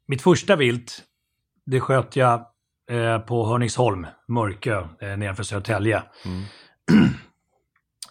[0.08, 1.04] mitt första vilt,
[1.65, 2.46] det sköt jag
[2.91, 6.04] eh, på Hörningsholm, Mörkö, eh, nedanför Södertälje.
[6.26, 6.44] Mm.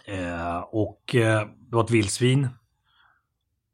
[0.47, 2.47] eh, och eh, det var ett vildsvin.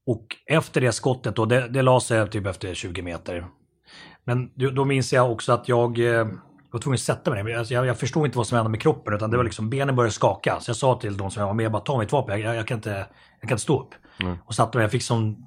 [0.05, 3.45] Och efter det skottet då, det, det la sig typ efter 20 meter.
[4.23, 6.27] Men då, då minns jag också att jag eh,
[6.71, 7.57] var tvungen att sätta mig ner.
[7.57, 9.95] Alltså, jag, jag förstod inte vad som hände med kroppen utan det var liksom benen
[9.95, 10.59] började skaka.
[10.59, 12.67] Så jag sa till de som jag var med, bara ta mitt vapen, jag, jag,
[12.67, 12.89] kan, inte,
[13.39, 13.89] jag kan inte stå upp.
[14.19, 14.37] Mm.
[14.45, 15.45] Och satte mig, jag fick sån,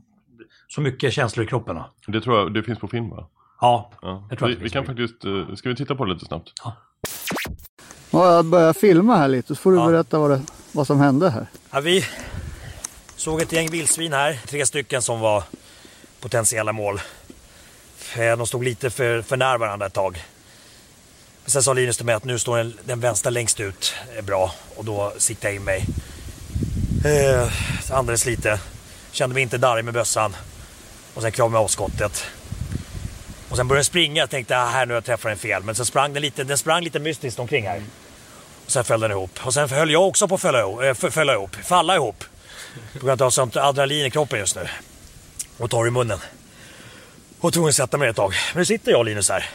[0.68, 1.76] så mycket känslor i kroppen.
[1.76, 1.90] Då.
[2.06, 3.28] Det tror jag, det finns på film va?
[3.60, 4.26] Ja, Ja.
[4.30, 6.24] Jag tror att vi, det vi kan faktiskt, eh, ska vi titta på det lite
[6.26, 6.52] snabbt?
[6.62, 9.86] Ja, jag börjar filma här lite så får du Ja.
[9.86, 11.46] berätta vad, det, vad som hände här.
[11.70, 12.04] Ja, vi
[13.16, 15.44] såg ett gäng vildsvin här, tre stycken som var
[16.20, 17.00] potentiella mål.
[18.38, 20.22] De stod lite för, för nära varandra ett tag.
[21.50, 24.54] Sen sa Linus till mig att nu står den, den vänstra längst ut är bra
[24.76, 25.84] och då siktade jag in mig.
[27.04, 27.52] Eh,
[27.90, 28.60] andades lite,
[29.12, 30.36] kände mig inte darrig med bössan
[31.14, 32.26] och sen kramade jag av skottet.
[33.48, 35.62] Och sen började den springa, jag tänkte ah, här nu har jag träffat den fel.
[35.62, 37.82] Men sen sprang den lite, den sprang lite mystiskt omkring här.
[38.64, 39.46] Och sen föll den ihop.
[39.46, 42.24] Och sen höll jag också på att fälla eh, ihop, äh, fälla ihop, falla ihop.
[42.92, 44.68] På grund av att jag har sånt adrenalin i kroppen just nu.
[45.58, 46.18] Och torr i munnen.
[47.40, 48.34] Och tvungen att sätta mig ett tag.
[48.54, 49.50] Men nu sitter jag och Linus här.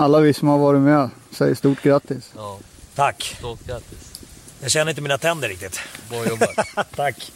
[0.00, 2.34] Alla vi som har varit med säger stort grattis.
[2.94, 3.22] Tack.
[3.22, 4.22] Stort grattis.
[4.62, 5.80] Jag känner inte mina tänder riktigt.
[6.10, 6.50] Bra jobbat.
[6.96, 7.32] Tack.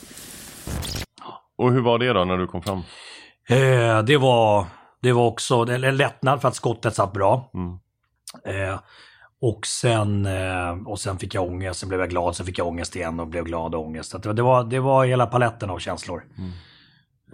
[1.59, 2.79] Och hur var det då när du kom fram?
[3.49, 4.67] Eh, det, var,
[5.03, 7.51] det var också en lättnad för att skottet satt bra.
[7.55, 7.73] Mm.
[8.45, 8.81] Eh,
[9.41, 12.67] och, sen, eh, och sen fick jag ångest, sen blev jag glad, sen fick jag
[12.67, 14.23] ångest igen och blev glad och ångest.
[14.23, 16.25] Det, det, var, det var hela paletten av känslor.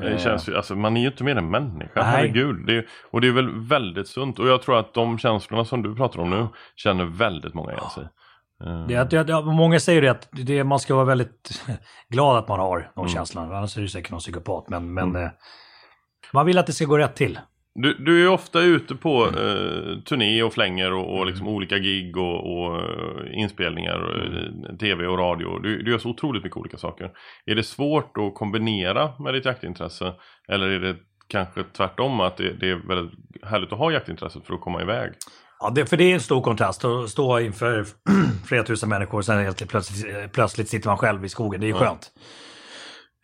[0.01, 2.05] Det känns, ju- alltså, man är ju inte mer än människa, Nej.
[2.05, 2.67] herregud.
[2.67, 4.39] Det är, och det är väl väldigt sunt.
[4.39, 7.91] Och jag tror att de känslorna som du pratar om nu känner väldigt många igen
[7.95, 8.05] sig.
[8.65, 11.63] Eh, Det, det, det, många säger det att det, man ska vara väldigt
[12.09, 13.09] glad att man har de Mm.
[13.09, 13.57] känslorna.
[13.59, 14.69] Annars är det säkert någon psykopat.
[14.69, 15.31] Men, men eh,
[16.33, 17.39] man vill att det ska gå rätt till.
[17.75, 22.17] Du, du är ofta ute på eh, turné och flänger och, och liksom olika gig
[22.17, 25.59] och, och eh, inspelningar, och, eh, tv och radio.
[25.59, 27.11] Du, du gör så otroligt mycket olika saker.
[27.47, 30.13] Är det svårt att kombinera med ditt jaktintresse?
[30.49, 30.97] Eller är det
[31.29, 35.13] kanske tvärtom att det, det är väldigt härligt att ha jaktintresset för att komma iväg?
[35.61, 37.87] Ja, det, för det är en stor kontrast att stå inför
[38.47, 41.61] flera tusen människor och sen helt plötsligt, plötsligt sitter man själv i skogen.
[41.61, 42.11] Det är ju skönt.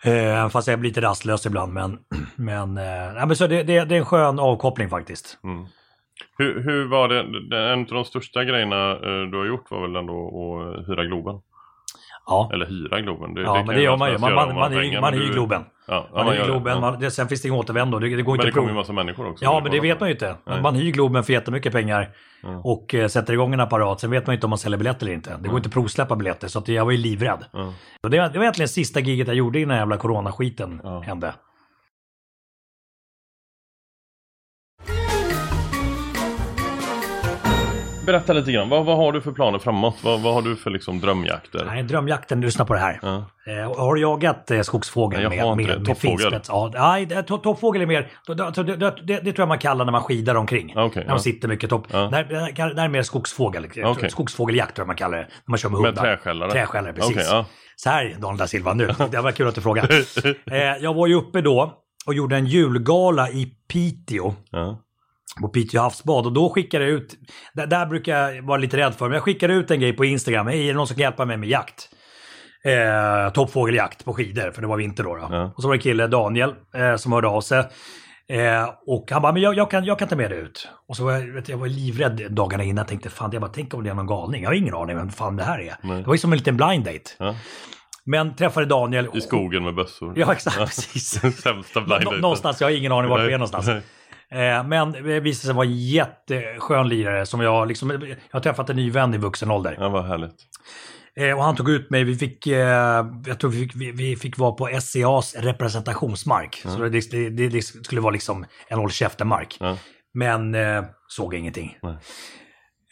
[0.07, 1.73] Eh, fast jag blir lite rastlös ibland.
[1.73, 1.99] Men,
[2.37, 5.39] men, eh, men så det, det, det är en skön avkoppling faktiskt.
[5.45, 5.67] Mm.
[6.39, 7.21] Hur, hur var det,
[7.73, 11.41] en av de största grejerna eh, du har gjort var väl ändå att hyra Globen?
[12.27, 12.51] Ja.
[12.53, 13.35] Eller hyra Globen.
[13.35, 14.19] Det, Ja, kan men det gör man ju.
[14.19, 15.65] Man, man, man, är, man är du- Globen.
[15.89, 16.45] Ja, ja, Man man det.
[16.45, 16.75] Globen.
[16.75, 16.81] Ja.
[16.81, 17.99] Man, det, sen finns det ingen återvändo.
[17.99, 19.45] Det, det går Men inte det kommer ju massa människor också.
[19.45, 20.35] Ja, men det vet man ju inte.
[20.47, 20.63] Nej.
[20.63, 22.09] Man hyr Globen för jättemycket pengar
[22.65, 24.01] och eh, sätter igång en apparat.
[24.01, 25.37] Sen vet man ju inte om man säljer biljetter eller inte.
[25.41, 27.45] Det går inte att provsläppa biljetter, så att jag var ju livrädd.
[28.03, 31.35] Och det, var, det var egentligen sista giget jag gjorde innan jävla coronaskiten hände.
[38.07, 38.69] Berätta lite grann.
[38.69, 39.97] Vad, vad har du för planer framåt?
[40.03, 41.65] Vad, vad har du för liksom drömjakter?
[41.67, 42.99] Nej, drömjakten, lyssna på det här.
[43.03, 43.17] Ja.
[43.47, 46.19] Eh, har du jagat eh, skogsfågel Nej, jag med, med, med Toppfågel?
[46.19, 46.49] finspets?
[46.49, 48.75] Ja, nej, toppfågel är mer, det,
[49.07, 50.73] det, det, tror jag man kallar när man skidar omkring.
[50.75, 51.87] Ja, okej, när man sitter mycket topp.
[51.91, 51.99] Ja.
[51.99, 53.67] Där, där, där är mer skogsfågel.
[53.85, 54.11] Okej.
[54.11, 55.25] Skogsfågeljakt tror jag man kallar det.
[55.25, 56.03] När man kör med Med hundar.
[56.03, 56.51] träskällare?
[56.51, 57.17] Träskällare, precis.
[57.17, 57.45] Okej, ja.
[57.77, 58.87] Så här, Daniel da Silva, nu.
[59.11, 59.95] Det var kul att du frågade.
[60.51, 61.73] eh, jag var ju uppe då
[62.07, 64.83] och gjorde en julgala i Piteå Ja.
[65.41, 67.15] På Piteå havsbad och då skickade jag ut,
[67.55, 70.05] där, där brukar jag vara lite rädd för, men jag skickade ut en grej på
[70.05, 71.89] Instagram, hej är det någon som kan hjälpa mig med jakt?
[72.65, 75.17] Eh, toppfågeljakt på skidor, för det var vinter då.
[75.17, 75.29] då.
[75.31, 75.53] Ja.
[75.57, 77.59] Och så var det en kille, Daniel, eh, som hörde av sig.
[78.29, 80.69] Eh, och han bara, men jag, jag, kan, jag kan ta med dig ut.
[80.89, 83.51] Och så var jag, vet, jag var livrädd dagarna innan, jag tänkte fan, jag bara,
[83.55, 84.43] tänk om det är någon galning.
[84.43, 85.77] Jag har ingen aning vem fan det här är.
[85.83, 86.01] Nej.
[86.01, 87.11] Det var ju som en liten blind date.
[87.19, 87.35] Ja.
[88.05, 89.09] Men träffade Daniel.
[89.15, 90.13] I skogen med bössor.
[90.17, 91.11] Ja, exakt, precis.
[91.43, 92.21] Sämsta blind Nå- daten.
[92.21, 93.67] Någonstans, jag har ingen aning vart vi är någonstans.
[93.67, 93.83] Nej.
[94.33, 98.71] Eh, Men det visade sig vara en jätteskön lirare som jag liksom, jag har träffat
[98.71, 99.77] en ny vän i vuxen ålder.
[99.81, 100.35] Ja, vad härligt.
[101.17, 104.17] Eh, Och han tog ut mig, vi fick, eh, jag tror vi fick, vi, vi
[104.17, 106.55] fick vara på SCAs representationsmark.
[106.65, 109.57] Så det, det, det, skulle vara liksom en håll käften-mark.
[109.61, 109.77] Ja.
[110.15, 110.57] Men
[111.09, 111.77] såg ingenting.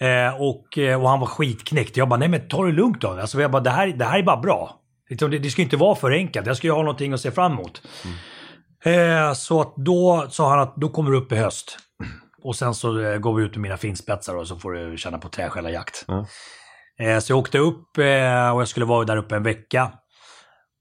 [0.01, 1.97] Eh, och, och han var skitknäckt.
[1.97, 3.09] Jag bara, nej men ta det lugnt då.
[3.09, 4.81] Alltså, jag bara, det, här, det här är bara bra.
[5.11, 6.47] Liksom, det, det ska inte vara för enkelt.
[6.47, 7.83] Jag ska ju ha någonting att se fram emot.
[8.85, 11.79] Eh, så att då sa han att då kommer du upp i höst.
[12.43, 15.19] Och sen så eh, går vi ut med mina finspetsar och så får du känna
[15.19, 16.05] på träskällarjakt.
[16.09, 16.27] Ja.
[16.99, 19.93] Eh, så jag åkte upp eh, och jag skulle vara där uppe en vecka.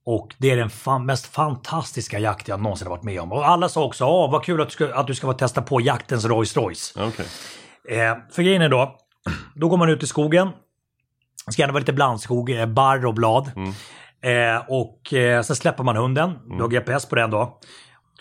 [0.06, 3.32] Och det är den fan, mest fantastiska jakt jag någonsin har varit med om.
[3.32, 5.62] Och alla sa också, åh vad kul att du ska, att du ska få testa
[5.62, 6.94] på jaktens Rolls Royce.
[6.96, 7.26] Okej.
[7.90, 8.96] Eh, för grejen är då,
[9.56, 10.50] då går man ut i skogen.
[11.46, 13.52] Det ska gärna vara lite blandskog, eh, barr och blad.
[14.24, 17.60] Eh, och eh, sen släpper man hunden, du har GPS på den då.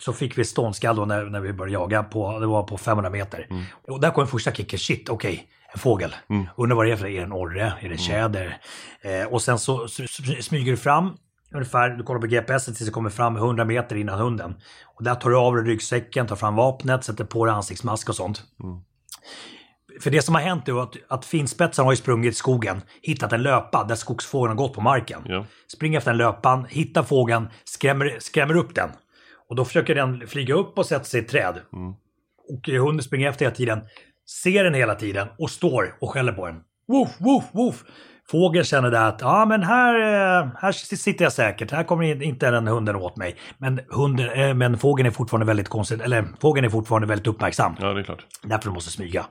[0.05, 3.09] Så fick vi ståndskall då när, när vi började jaga, på, det var på 500
[3.09, 3.47] meter.
[3.87, 6.15] Och där kom första kicken, shit okej, en fågel.
[6.57, 8.57] Undrar vad det är för, är det en orre, är det tjäder?
[9.01, 9.87] Eh, och sen så,
[10.41, 11.17] smyger du fram,
[11.53, 14.55] ungefär, du kollar på GPS tills du kommer fram 100 meter innan hunden.
[14.95, 18.15] Och där tar du av dig ryggsäcken, tar fram vapnet, sätter på dig ansiktsmask och
[18.15, 18.43] sånt.
[20.01, 23.33] För det som har hänt är att, att finspetsen har ju sprungit i skogen, hittat
[23.33, 25.21] en löpa där skogsfågeln har gått på marken.
[25.25, 25.45] Ja.
[25.73, 28.89] Springer efter den löpan, hittar fågeln, skrämmer, skrämmer upp den.
[29.53, 31.59] Och då försöker den flyga upp och sätta sig i ett träd.
[32.49, 33.81] Och eh, hunden springer efter hela tiden,
[34.43, 36.55] ser den hela tiden och står och skäller på den.
[36.87, 37.83] Woof, woof, woof.
[38.31, 41.71] Fågeln känner där att ja, men här, eh, här sitter jag säkert.
[41.71, 43.35] Här kommer in- inte den hunden åt mig.
[43.57, 47.75] Men, hunden, eh, men fågeln är fortfarande väldigt konstigt, eller fågeln är fortfarande väldigt uppmärksam.
[47.79, 48.25] ja, det är klart.
[48.43, 49.25] Därför måste smyga.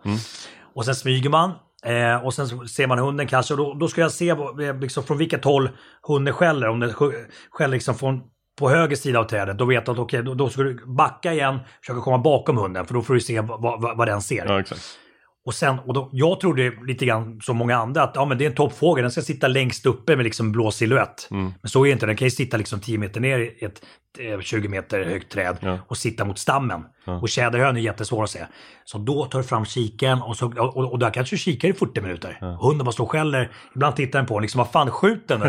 [0.74, 1.52] Och sen smyger man.
[1.84, 3.54] Eh, och sen ser man hunden kanske.
[3.54, 5.70] Och då, då ska jag se eh, liksom, från vilket håll
[6.02, 6.68] hunden skäller.
[6.68, 8.20] Om den sk- skäller liksom från,
[8.58, 9.58] på höger sida av trädet.
[9.58, 11.58] Då vet du att okej, då, då ska du backa igen.
[11.80, 12.86] Försöka komma bakom hunden.
[12.86, 14.44] För då får du se vad, vad, vad den ser.
[14.46, 14.98] Ja, exakt.
[15.44, 18.44] Och sen, och då, jag trodde lite grann som många andra att ja, men det
[18.44, 21.26] är en toppfågel, den ska sitta längst uppe med liksom blå silhuett.
[21.30, 23.82] Men så är det inte, den kan ju sitta liksom 10 meter ner i ett
[24.18, 25.78] eh, 20 meter högt träd Ja.
[25.86, 26.84] och sitta mot stammen.
[27.20, 28.46] Och tjäderhön är jättesvår att se.
[28.84, 31.72] Så då tar du fram kiken och, så, och, och där kanske du kikar i
[31.72, 32.38] 40 minuter.
[32.60, 35.40] Hunden bara står och skäller, ibland tittar den på den, liksom vad fan skjut den?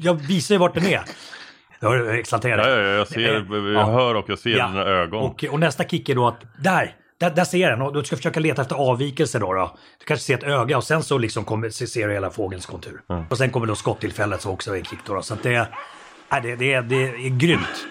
[0.00, 1.02] Jag visar ju vart den är.
[1.80, 2.66] Du exalterat.
[2.66, 3.20] Ja, ja, ja, jag ser,
[3.74, 4.66] jag hör och jag ser Ja.
[4.68, 5.22] dina ögon.
[5.22, 8.16] Och, och nästa kick är då att där, där, där ser den och du ska
[8.16, 9.52] försöka leta efter avvikelser då.
[9.52, 9.76] då.
[9.98, 12.66] Du kanske ser ett öga och sen så liksom kommer, se- ser du hela fågelns
[12.66, 13.00] kontur.
[13.30, 15.14] Och sen kommer då skottillfället så också är en kick då.
[15.14, 15.22] då.
[15.22, 15.68] Så att det,
[16.32, 17.86] nej, det, det, är- det är grymt.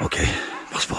[0.00, 0.28] Okej,
[0.72, 0.96] pass på.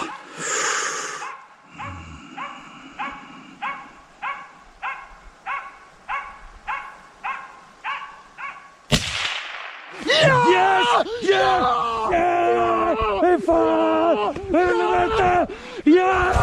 [10.22, 10.88] Yes!
[11.22, 11.64] Yes!
[12.12, 12.98] Yes!
[13.22, 14.36] Fy fan!
[14.52, 15.48] Helvete!
[15.84, 16.34] Ja!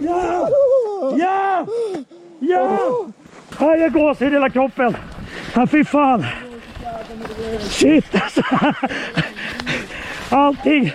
[0.00, 0.48] Ja!
[1.16, 1.66] Ja!
[2.40, 2.86] Ja!
[3.58, 4.96] Ja, jag gåshud i hela kroppen.
[5.54, 6.26] Ja, fy fan.
[7.70, 8.42] Shit alltså.
[10.30, 10.92] Allting.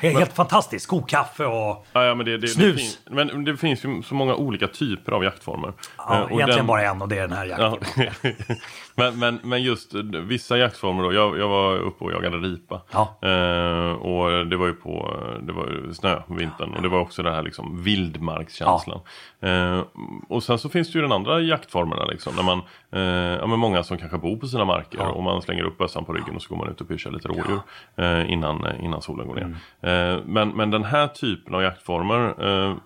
[0.00, 0.86] Helt, helt fantastiskt.
[0.86, 1.86] God kaffe och...
[1.92, 2.98] Ja, ja, men det, det, Snus.
[3.04, 5.72] Det, men det finns ju så många olika typer av jaktformer.
[5.98, 8.04] Ja, Eh, och egentligen den- bara en och det är den här jakten.
[8.22, 8.32] Ja.
[8.94, 11.12] men, men, men just eh, vissa jaktformer då.
[11.12, 12.80] Jag, jag var uppe och jagade ripa.
[12.90, 13.18] Ja.
[13.28, 16.74] Eh, och det var ju på det var snö vintern.
[16.74, 19.00] Och det var också den här liksom vildmarkskänslan.
[19.42, 19.82] Eh,
[20.28, 22.36] och sen så finns det ju den andra jaktformerna liksom.
[22.36, 22.60] När man
[22.92, 23.00] Eh,
[23.40, 26.12] ja, men många som kanske bor på sina marker och man slänger upp bössan på
[26.12, 27.60] ryggen och så går man ut och pyschar lite rådjur
[27.96, 29.54] eh, innan, eh, innan solen går ner.
[29.82, 30.16] Mm.
[30.16, 32.76] Eh, men, men den här typen av jaktformer eh,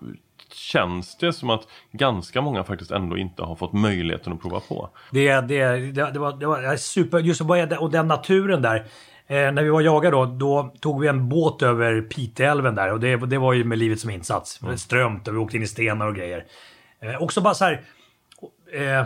[0.53, 4.89] känns det som att ganska många faktiskt ändå inte har fått möjligheten att prova på.
[5.11, 8.85] Det, det, det, det, var, det var super, just är och den naturen där.
[9.27, 12.99] Eh, när vi var jagade då, då tog vi en båt över Piteälven där och
[12.99, 14.61] det, det var ju med livet som insats.
[14.61, 14.77] Mm.
[14.77, 16.45] Strömt och vi åkte in i stenar och grejer.
[16.99, 17.81] Eh, också bara så här,
[18.73, 19.05] eh,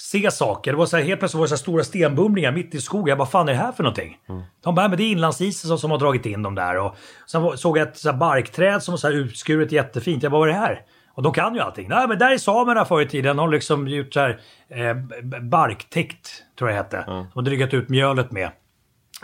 [0.00, 0.72] se saker.
[0.72, 3.06] Det var så här, helt plötsligt var det så stora stenbumlingar mitt i skogen.
[3.08, 4.16] Jag bara, fan är det här för någonting?
[4.64, 6.76] De bara, men det är inlandsisen som, som har dragit in dem där.
[6.78, 10.22] Och sen såg jag ett så här barkträd som var så här utskuret jättefint.
[10.22, 10.80] Jag bara, vad är det här?
[11.14, 11.88] Och de kan ju allting.
[11.88, 13.36] Nej, men där är samerna förr i tiden.
[13.36, 17.04] De har liksom gjort så här eh, b- barktäkt, tror jag det hette.
[17.06, 18.50] De har drygat ut mjölet med.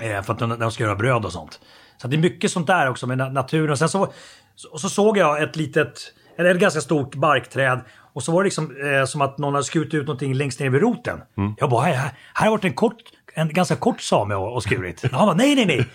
[0.03, 1.61] Eh, för att de, de ska göra bröd och sånt.
[1.97, 3.71] Så det är mycket sånt där också med na- naturen.
[3.71, 4.13] Och sen så,
[4.55, 6.01] så, så såg jag ett litet,
[6.39, 7.81] eller ett ganska stort barkträd.
[8.15, 10.71] Och så var det liksom eh, som att någon hade skurit ut någonting längst ner
[10.71, 11.21] vid roten.
[11.57, 11.95] Jag bara, här,
[12.35, 12.97] här har varit en, kort,
[13.35, 15.03] en ganska kort same och, och skurit.
[15.13, 15.87] Han bara, nej, nej, nej.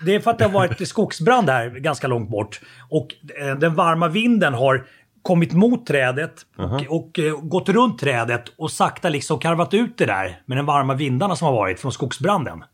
[0.00, 2.60] Det är för att det har varit skogsbrand här ganska långt bort.
[2.90, 3.06] Och
[3.40, 4.86] eh, den varma vinden har
[5.22, 10.06] kommit mot trädet och, och eh, gått runt trädet och sakta liksom karvat ut det
[10.06, 12.64] där med de varma vindarna som har varit från skogsbranden.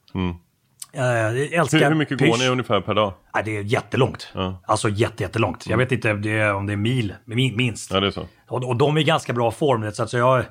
[0.95, 2.39] Eh, jag älskar Hur, hur mycket går pysch.
[2.39, 3.13] ni ungefär per dag?
[3.35, 4.29] Nej, det är jättelångt.
[4.35, 4.63] Ja.
[4.67, 5.67] Alltså jätte, jättelångt.
[5.69, 7.91] Jag vet inte det är, om det är mil, min- minst.
[7.93, 8.27] Ja, det är så.
[8.53, 9.93] Och, och de är i ganska bra form.
[9.93, 10.45] Så att så jag,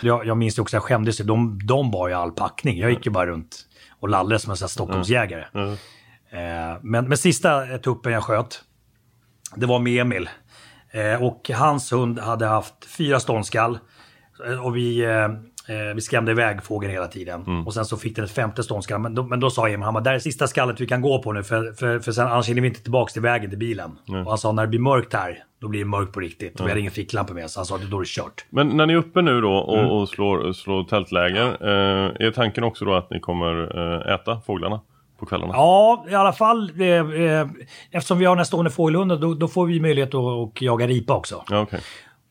[0.00, 1.20] jag, jag minns det också, jag skämdes.
[1.20, 1.24] ju.
[1.24, 2.78] De, de bar ju all packning.
[2.78, 3.66] Jag gick ju bara runt
[4.00, 5.44] och lallade som en sån här Stockholmsjägare.
[6.30, 8.64] Eh, men, men sista tuppen jag sköt,
[9.56, 10.28] det var med Emil.
[10.90, 13.78] Eh, och hans hund hade haft fyra ståndskall.
[14.62, 15.28] Och vi, eh,
[15.68, 17.64] eh, vi skrämde iväg fågeln hela tiden.
[17.66, 19.00] Och sen så fick den ett femte ståndskall.
[19.00, 21.32] Men då, men då sa bara, det här är sista skallet vi kan gå på
[21.32, 21.42] nu.
[21.42, 23.98] För, för, för sen, annars hinner vi inte tillbaka till vägen till bilen.
[24.08, 26.60] Och han sa, när det blir mörkt här, då blir det mörkt på riktigt.
[26.60, 28.44] Och vi hade ingen ficklampa med, så han sa, då är det kört.
[28.50, 29.90] Men när ni är uppe nu då och, Mm.
[29.90, 34.80] och slår, slår tältläger, eh, är tanken också då att ni kommer eh, äta fåglarna
[35.18, 35.52] på kvällarna?
[35.54, 36.72] Ja, i alla fall.
[36.80, 37.46] Eh, eh,
[37.90, 41.14] eftersom vi har den här stående fågelhunden, då, då får vi möjlighet att, jaga ripa
[41.16, 41.44] också.
[41.50, 41.80] Ja, okej.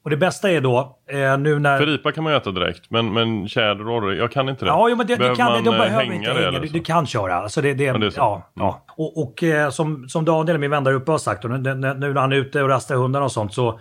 [0.03, 1.77] Och det bästa är då, eh, nu när...
[1.77, 4.69] För ripa kan man ju äta direkt, men, men tjäder och jag kan inte det.
[4.69, 6.47] Ja, jo, men det, du Behöver kan, man, de eh, behöver hänga inte det hänga.
[6.47, 7.35] eller Du, du kan köra.
[7.35, 8.11] Alltså det, det, Ja, det.
[8.15, 8.67] Ja, Mm.
[8.67, 8.83] ja.
[8.97, 11.73] Och, och eh, som, som Daniel, min vän där uppe, har sagt, och nu, nu
[11.73, 13.79] när han är ute och rastar hundarna och sånt så,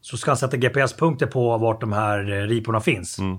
[0.00, 3.18] så ska han sätta GPS-punkter på vart de här eh, riporna finns.
[3.18, 3.38] Mm.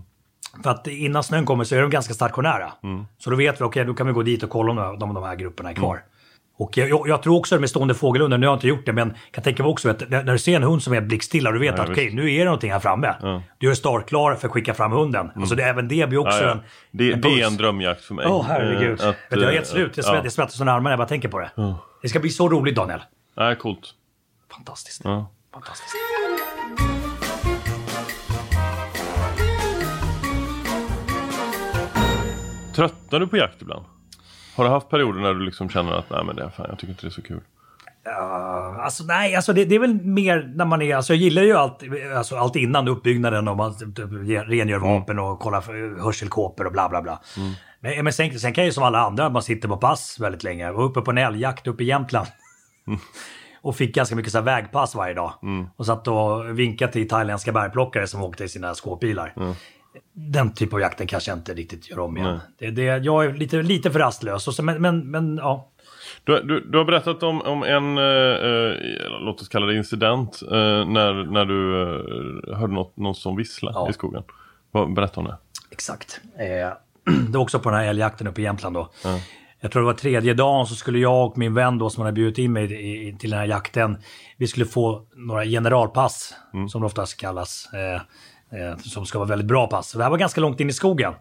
[0.63, 2.71] För att innan snön kommer så är de ganska stationära.
[2.83, 3.05] Mm.
[3.17, 5.13] Så då vet vi, okej, då kan vi gå dit och kolla om de, om
[5.13, 5.99] de här grupperna är kvar.
[6.59, 8.93] Och jag, jag, jag tror också med stående fågelhundar, nu har jag inte gjort det,
[8.93, 11.51] men kan tänka mig också att när, när du ser en hund som är blickstilla,
[11.51, 13.41] du vet Ja, att okej, nu är det någonting här framme.
[13.57, 15.31] Du är startklar för att skicka fram hunden.
[15.35, 16.47] Alltså det, även det blir också Mm.
[16.47, 16.61] Ja, ja.
[16.61, 18.25] en Det, en det är en drömjakt för mig.
[18.29, 19.01] Åh herregud.
[19.01, 19.97] Eh, att, Vet du, jag är eh, helt slut.
[19.97, 20.09] Jag ja.
[20.11, 21.49] svett- jag svettas under armarna när jag bara tänker på det.
[22.01, 22.99] Det ska bli så roligt Daniel.
[23.37, 23.93] Nej, coolt.
[24.55, 25.01] Fantastiskt.
[25.03, 25.31] Ja.
[25.53, 25.95] Fantastiskt.
[32.75, 33.85] Tröttnar du på jakt ibland?
[34.57, 36.79] Har du haft perioder när du liksom känner att nej men det är fan, jag
[36.79, 37.41] tycker inte det är så kul?
[38.83, 41.53] Alltså nej, alltså det, det är väl mer när man är, alltså jag gillar ju
[41.53, 41.83] allt,
[42.15, 44.09] alltså allt innan uppbyggnaden och man typ, typ,
[44.47, 47.21] rengör vapen och kollar för hörselkåpor och bla bla bla.
[47.79, 50.43] Men, men sen, sen kan jag ju som alla andra, man sitter på pass väldigt
[50.43, 50.65] länge.
[50.65, 52.27] Jag var uppe på en älgjakt uppe i Jämtland.
[53.61, 55.33] och fick ganska mycket så vägpass varje dag.
[55.75, 59.33] Och satt och vinkade till thailändska bärplockare som åkte i sina skåpbilar.
[60.13, 62.39] Den typ av jakten kanske jag inte riktigt gör om igen.
[62.59, 64.47] Det, det, jag är lite, lite för rastlös.
[64.47, 65.71] Och så, men, men, men ja.
[66.23, 70.41] Du, du, du har berättat om, om en, eh, eh, låt oss kalla det incident,
[70.41, 71.81] eh, när, när du
[72.51, 73.89] eh, hörde något, någon som vissla Ja.
[73.89, 74.23] i skogen.
[74.95, 75.37] Berätta om det.
[75.71, 76.21] Exakt.
[76.39, 76.73] Eh,
[77.29, 78.89] det var också på den här älgjakten uppe i Jämtland då.
[79.59, 82.13] Jag tror det var tredje dagen så skulle jag och min vän då som hade
[82.13, 82.63] bjudit in mig
[83.07, 83.97] i, till den här jakten.
[84.37, 86.33] Vi skulle få några generalpass
[86.69, 87.69] som det oftast kallas.
[88.51, 89.89] Eh, som ska vara väldigt bra pass.
[89.89, 91.13] Så det här var ganska långt in i skogen.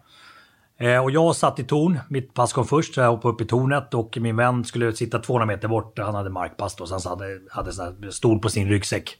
[0.79, 3.45] Eh, och jag satt i torn, mitt pass kom först, så jag hoppade upp i
[3.45, 7.19] tornet och min vän skulle sitta 200 meter bort, han hade markpass då, så han
[7.19, 9.17] hade, hade stol på sin ryggsäck.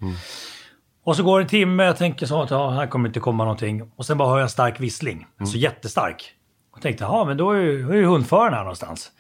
[1.03, 3.43] Och så går det en timme, jag tänker så att ja, här kommer inte komma
[3.43, 3.91] någonting.
[3.95, 6.33] Och sen bara hör jag en stark vissling, alltså jättestark.
[6.75, 9.11] Och tänkte, ja men då är ju, är ju hundföraren här någonstans.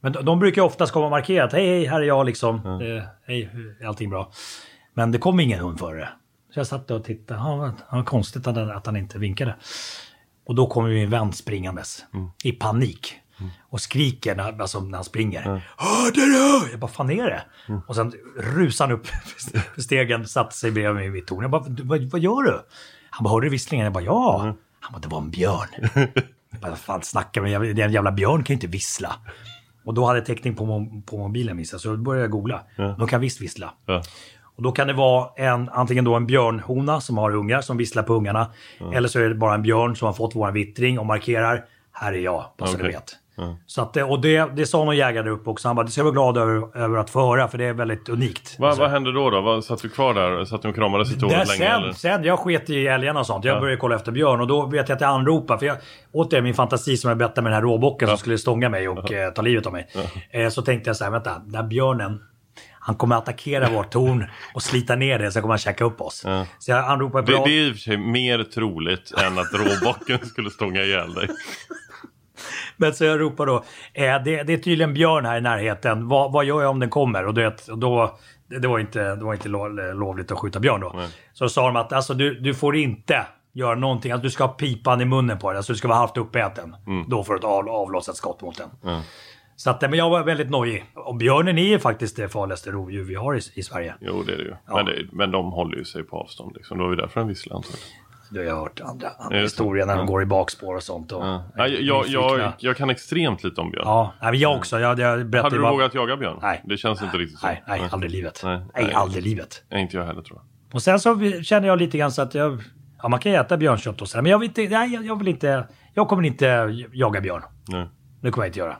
[0.00, 2.26] Men de, de brukar ju oftast komma och markera att hej, hej, här är jag
[2.26, 2.54] liksom.
[2.56, 3.50] Eh, hej,
[3.86, 4.32] allting bra?
[4.94, 6.08] Men det kom ingen hundförare.
[6.56, 9.56] Så jag satt och tittade, ja, ja, konstigt att han, att han inte vinkade.
[10.46, 12.04] Och då kommer min vän springandes
[12.44, 13.14] i panik.
[13.68, 15.42] Och skriker när, alltså, när han springer.
[15.76, 16.70] Hörde du?
[16.70, 17.42] Jag bara, fan är det?
[17.86, 21.42] Och sen rusar han upp för stegen, satte sig bredvid mig i mitt torn.
[21.42, 22.60] Jag bara, "Du, vad, vad gör du?
[23.10, 23.84] Han bara, hörde du visslingen?
[23.84, 24.54] Jag bara, ja.
[24.80, 25.68] Han bara, det var en björn.
[26.50, 27.62] jag bara, vad fan snackar du om?
[27.62, 29.16] En jävla björn kan ju inte vissla.
[29.84, 32.30] Och då hade jag täckning på, mo- på mobilen minns jag, så då började jag
[32.30, 32.62] googla.
[32.98, 33.74] De kan visst vissla.
[33.86, 34.02] Ja.
[34.56, 38.02] Och då kan det vara en, antingen då en björnhona som har ungar som visslar
[38.02, 38.46] på ungarna.
[38.94, 42.12] Eller så är det bara en björn som har fått våran vittring och markerar här
[42.12, 43.16] är jag, bara så du vet.
[43.66, 45.68] Så att, och det, det sa någon jägare uppe också.
[45.68, 47.72] Han bara, det ska jag vara glad över, över att få höra för det är
[47.72, 48.56] väldigt unikt.
[48.58, 49.30] Vad, Alltså, vad hände då?
[49.30, 49.40] då?
[49.40, 50.44] Vad, satt du kvar där?
[50.44, 51.70] Satt ni och kramades i tåget länge?
[51.70, 51.92] sen, Eller?
[51.92, 53.44] sen, jag sket i älgarna och sånt.
[53.44, 55.58] Jag började kolla efter björn och då vet jag att jag anropar.
[55.58, 55.76] För jag,
[56.12, 59.12] återigen min fantasi som jag berättade med den här råbocken som skulle stånga mig och
[59.12, 59.86] eh, ta livet av mig.
[60.30, 62.20] Eh, så tänkte jag så här, vänta, den här björnen,
[62.86, 66.24] han kommer attackera vårt torn och slita ner det, så kommer han käka upp oss.
[66.58, 67.44] Så jag anropar Det, bra.
[67.44, 71.28] det är i och för sig mer troligt än att råbocken skulle stånga ihjäl dig.
[72.76, 73.56] Men så jag ropar då,
[73.92, 76.08] eh, det, det är tydligen björn här i närheten.
[76.08, 77.26] Vad, vad gör jag om den kommer?
[77.26, 78.18] Och du vet, då,
[78.50, 81.00] det, det var inte, det var inte lo- lovligt att skjuta björn då.
[81.32, 84.12] Så sa de att alltså, du, du får inte göra någonting.
[84.12, 85.56] Alltså, du ska ha pipan i munnen på den.
[85.56, 86.76] Alltså, du ska vara halvt uppäten.
[87.08, 88.68] Då får du ett av, avlossa ett skott mot den.
[89.56, 90.84] Så att, men jag var väldigt nojig.
[90.94, 93.94] Och björnen är ju faktiskt det farligaste rovdjur vi har i, i Sverige.
[94.00, 94.54] Jo, det är det ju.
[94.74, 96.52] Men, det, men de håller ju sig på avstånd.
[96.56, 96.78] Liksom.
[96.78, 97.86] Det var ju därför den visslade antagligen.
[98.30, 100.06] Du har ju hört andra, andra historier när de Ja.
[100.06, 101.12] går i bakspår och sånt.
[101.12, 101.44] Och, Ja.
[101.54, 103.82] Nej, jag, jag, jag kan extremt lite om björn.
[103.86, 104.78] Ja, nej, men jag också.
[104.80, 105.24] Jag, jag Hade
[105.56, 106.38] du bara- vågat jaga björn?
[106.42, 106.62] Nej.
[106.64, 107.46] Det känns inte riktigt så.
[107.46, 108.40] Nej, nej, aldrig i livet.
[108.44, 108.92] Nej, Nej, nej.
[108.94, 109.62] aldrig i livet.
[109.72, 110.74] Inte jag heller tror jag.
[110.74, 112.62] Och sen så känner jag lite grann så att jag...
[113.02, 114.22] Ja, man kan äta björnkött och sådär.
[114.22, 114.68] Men jag vill inte...
[114.78, 115.66] Nej, jag- jag vill inte...
[115.94, 116.46] Jag kommer inte
[116.92, 117.42] jaga björn.
[117.68, 117.86] Nej.
[118.20, 118.76] Det kommer jag inte göra.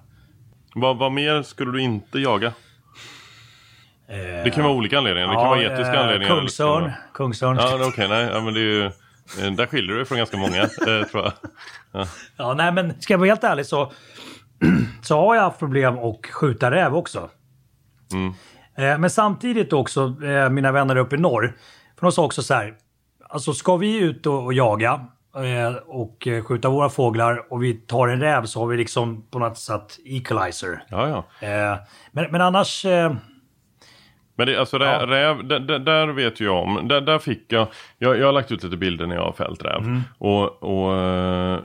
[0.79, 2.53] Vad, vad mer skulle du inte jaga?
[4.45, 5.29] Det kan vara olika anledningar.
[5.29, 6.37] Det kan vara etiska eh, anledningar.
[6.37, 6.93] Kungsörn.
[7.14, 7.57] Kungsörn.
[7.57, 8.09] Ja, okej.
[8.09, 8.85] nej, ja, men det är ju...
[8.85, 10.68] eh, Där skiljer du dig från ganska många, eh,
[11.11, 11.33] tror jag.
[12.37, 13.93] Ja, nej men ska jag vara helt ärlig så...
[15.03, 17.31] så har jag haft problem att skjuta räv också.
[18.12, 18.33] Mm.
[18.79, 21.57] Eh, men samtidigt också, eh, mina vänner uppe i norr.
[21.99, 22.74] För de sa också så här.
[23.29, 25.01] Alltså ska vi ut och, och jaga eh,
[25.87, 29.39] och eh, skjuta våra fåglar och vi tar en räv så har vi liksom på
[29.39, 30.82] något sätt equalizer.
[30.89, 31.09] Ja,
[31.41, 31.49] ja.
[31.49, 31.76] Eh,
[32.12, 32.84] men, men annars...
[32.84, 33.12] Eh,
[34.39, 36.89] Men det, alltså rä, räv, där, där- där vet jag om.
[36.89, 37.66] Där, där fick jag,
[37.99, 39.78] jag, jag har lagt ut lite bilder när jag har fällt räv.
[39.80, 40.01] Mm.
[40.18, 41.59] Och, och eh,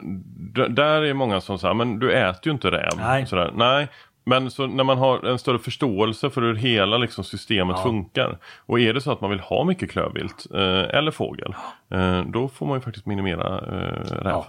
[0.70, 2.92] där är många som säger, men du äter ju inte räv.
[2.98, 3.26] Nej.
[3.26, 3.52] Sådär.
[3.56, 3.88] Nej.
[4.24, 8.38] Men så när man har en större förståelse för hur hela liksom, systemet funkar.
[8.66, 10.60] Och är det så att man vill ha mycket klövvilt eh,
[10.98, 11.56] eller fågel.
[11.92, 14.44] Eh, då får man ju faktiskt minimera eh, räv.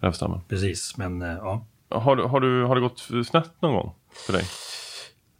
[0.00, 0.40] Rävstammen.
[0.48, 1.64] precis, men eh, ja.
[1.90, 3.94] Har, du- har, du, har det gått snett någon gång
[4.26, 4.42] för dig?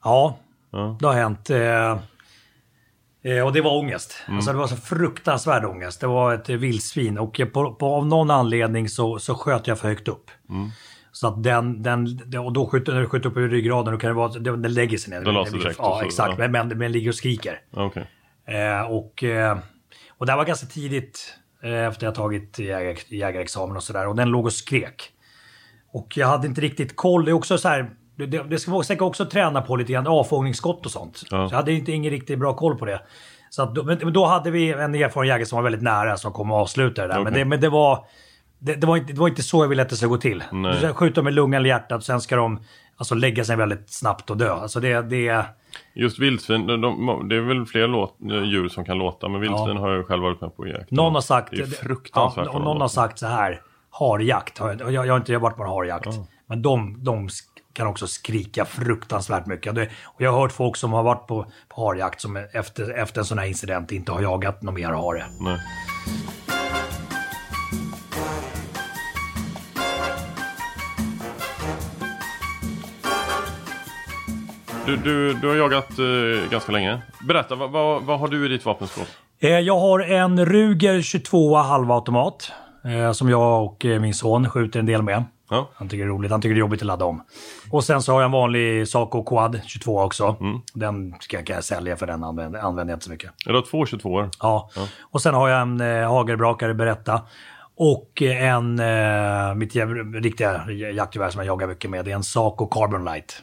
[0.04, 0.38] Ja,
[0.70, 0.96] Ja.
[1.00, 1.50] det har hänt.
[1.50, 1.98] Eh,
[3.32, 4.16] eh, och det var ångest.
[4.26, 4.36] Mm.
[4.36, 6.00] Alltså det var så fruktansvärd ångest.
[6.00, 9.88] Det var ett vildsvin och på, på, av någon anledning så, så sköt jag för
[9.88, 10.30] högt upp.
[10.50, 10.68] Mm.
[11.20, 14.08] Så att den, den, och då skjuter, när du skjuter upp i ryggraden då kan
[14.08, 15.20] det vara, den, den lägger sig ner.
[15.20, 16.30] Den blir- direkt Ja, exakt.
[16.30, 16.34] ja.
[16.38, 17.60] Men, men, men den ligger och skriker.
[17.70, 18.06] Okej.
[18.46, 19.58] Eh, och, eh,
[20.18, 24.08] och det här var ganska tidigt eh, efter jag tagit jägar, jägarexamen och sådär.
[24.08, 25.10] Och den låg och skrek.
[25.92, 27.24] Och jag hade inte riktigt koll.
[27.24, 27.90] Det är också så här.
[28.16, 30.06] Det, det, ska man säkert också träna på lite grann.
[30.06, 31.22] Avfångningsskott och sånt.
[31.30, 31.48] Ja.
[31.48, 33.00] Så jag hade inte ingen riktigt bra koll på det.
[33.50, 36.32] Så att, men, men då hade vi en erfaren jägare som var väldigt nära som
[36.32, 37.20] kom och avslutade det där.
[37.20, 37.38] Men, Okej.
[37.38, 38.06] det, men det var...
[38.58, 40.44] Det, det, var inte, det var inte så jag ville att det skulle gå till.
[40.52, 40.80] Nej.
[40.80, 42.60] Du skjuta med lungan eller hjärtat och sen ska de
[42.96, 44.52] alltså, lägga sig väldigt snabbt och dö.
[44.52, 45.44] Alltså det, det,
[45.94, 49.76] Just vildsvin, de, de, det är väl fler låt, djur som kan låta, men vildsvin
[49.76, 50.90] har jag själv varit med på jakt.
[50.90, 51.50] Någon har sagt...
[51.50, 53.60] Det är fruktansvärt Ja, någon har sagt så här.
[53.90, 54.58] Harjakt.
[54.58, 56.18] har Jag, jag, jag har inte varit på en harjakt.
[56.46, 57.28] Men de, de
[57.72, 59.74] kan också skrika fruktansvärt mycket.
[59.74, 63.20] Det, och jag har hört folk som har varit på, på harjakt som efter, efter
[63.20, 65.24] en sån här incident inte har jagat någon mer hare.
[65.40, 65.58] Nej.
[74.88, 76.98] Du, du, du har jagat eh, ganska länge.
[77.28, 79.06] Berätta, vad, vad, vad har du i ditt vapenskåp?
[79.40, 82.52] Eh, jag har en Ruger 22 halvautomat.
[82.84, 85.24] Eh, som jag och eh, min son skjuter en del med.
[85.50, 85.70] Ja.
[85.74, 86.30] Han tycker det är roligt.
[86.30, 87.22] Han tycker det är jobbigt att ladda om.
[87.70, 90.36] Och sen så har jag en vanlig Saco Quad 22 också.
[90.74, 93.30] Den ska jag sälja för den använder, använder jag inte så mycket.
[93.44, 94.30] Du har två 22 år.
[94.40, 94.70] Ja.
[95.00, 97.22] Och sen har jag en eh, hagelbrakare Beretta.
[97.76, 99.74] Och eh, en, eh, mitt
[100.22, 103.42] riktiga jaktgevär som jag jagar mycket med, det är en Saco Carbon Light.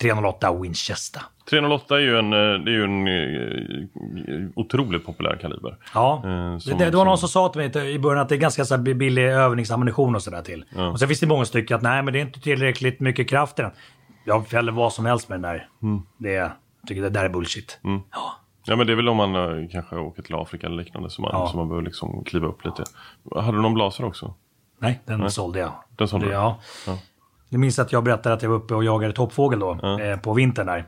[0.00, 1.22] 308 Winchester.
[1.50, 5.76] 308 är ju en, eh, det är ju en eh, otroligt populär kaliber.
[5.94, 8.34] Ja, Eh, som- det, det var någon som- sa till mig i början att det
[8.34, 10.64] är ganska så billig övningsammunition och sådär till.
[10.92, 13.58] Och sen finns det många stycken att nej men det är inte tillräckligt mycket kraft
[13.58, 13.70] i den.
[14.24, 15.68] Jag fäller vad som helst med den där.
[16.18, 17.78] Det, är- jag tycker det där är bullshit.
[17.82, 18.32] Ja.
[18.66, 21.30] Ja men det är väl om man kanske åker till Afrika eller liknande som man,
[21.32, 21.52] Ja.
[21.54, 22.84] man behöver liksom kliva upp lite.
[23.36, 24.34] Hade du någon blaser också?
[24.78, 25.72] Nej, den sålde jag.
[25.96, 26.36] Den sålde det, du?
[26.36, 26.60] ja.
[26.86, 26.98] Ja.
[27.54, 30.32] Jag minns att jag berättade att jag var uppe och jagade toppfågel då, eh, på
[30.32, 30.84] vintern där.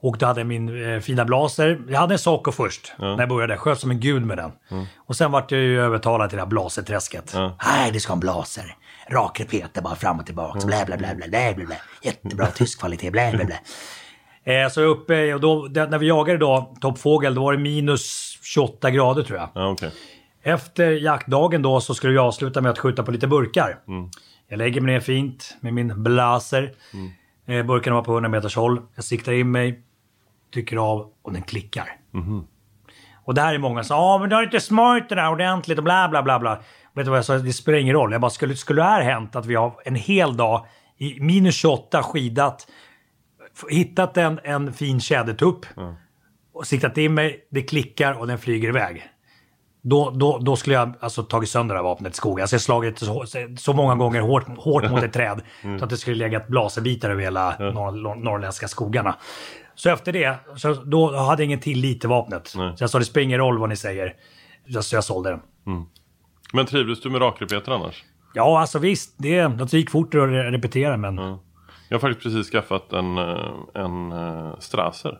[0.00, 1.80] Och då hade jag min eh, fina blaser.
[1.88, 3.56] Jag hade en Saco först, när jag började.
[3.56, 4.52] Sköt som en gud med den.
[4.96, 7.34] Och sen vart jag ju övertalad till det här blaserträsket.
[7.64, 8.76] Nej, du ska ha en blaser.
[9.10, 10.66] Rak repeter bara fram och tillbaka.
[10.66, 11.76] Blä, blä, blä, blä, blä, blä, blä.
[12.02, 13.58] Jättebra tysk kvalitet, blä, blä, blä.
[14.44, 17.52] Eh, så jag är uppe och då, det, när vi jagade då toppfågel då var
[17.52, 19.48] det minus 28 grader tror jag.
[19.54, 19.90] Ja, okej.
[20.42, 23.78] Efter jaktdagen då så skulle jag avsluta med att skjuta på lite burkar.
[24.52, 26.72] Jag lägger mig ner fint med min blaser.
[27.46, 28.80] Eh, burken var på 100 meters håll.
[28.94, 29.82] Jag siktar in mig,
[30.54, 31.96] trycker av och den klickar.
[33.24, 35.78] Och det här är många som ja men du har inte smörjt det där ordentligt
[35.78, 36.62] och bla bla bla bla.
[36.92, 37.38] Vet du vad jag sa?
[37.38, 38.12] Det spelar ingen roll.
[38.12, 40.66] Jag bara, skulle, skulle det här hänt att vi har en hel dag
[40.98, 42.66] i minus 28 skidat,
[43.70, 45.66] hittat en, en fin tjädertupp
[46.52, 49.08] och siktat in mig, det klickar och den flyger iväg.
[49.84, 52.42] Då, då, då skulle jag alltså tagit sönder det här vapnet i skogen.
[52.42, 53.24] Alltså jag slagit så,
[53.58, 55.40] så många gånger hårt, hårt mot ett träd
[55.78, 59.16] så att det skulle legat blaserbitar över hela norr, norrländska skogarna.
[59.74, 62.48] Så efter det, så då hade jag ingen tillit till vapnet.
[62.48, 64.14] Så jag sa det spelar ingen roll vad ni säger.
[64.82, 65.40] Så jag sålde den.
[66.52, 68.04] Men trivdes du med rakrepeter annars?
[68.34, 71.16] Ja, alltså visst, det, det gick fort att re- repetera men...
[71.16, 71.38] Ja,
[71.88, 73.36] Jag har faktiskt precis skaffat en, eh,
[73.74, 75.18] en uh, Strasser.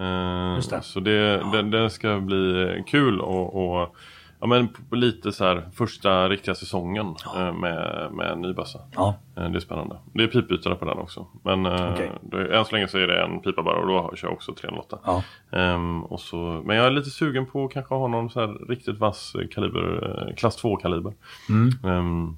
[0.00, 0.82] Eh, just det.
[0.82, 3.96] Så det, det, det ska bli kul och, och
[4.40, 8.78] ja, men lite så här första riktiga säsongen eh, med, med en ny bössa.
[8.94, 9.14] ja.
[9.36, 9.96] Eh, Det är spännande.
[10.14, 11.26] Det är pipbytare på den också.
[11.42, 12.10] Men Okej.
[12.22, 14.54] det, än så länge så är det en pipa bara och då kör jag också
[14.54, 14.98] 308.
[15.04, 15.22] Ja.
[15.52, 18.68] Ehm, och så, men jag är lite sugen på att kanske ha någon så här
[18.68, 21.12] riktigt vass kaliber, klass 2 kaliber.
[21.48, 21.70] Mm.
[21.84, 22.36] Ehm,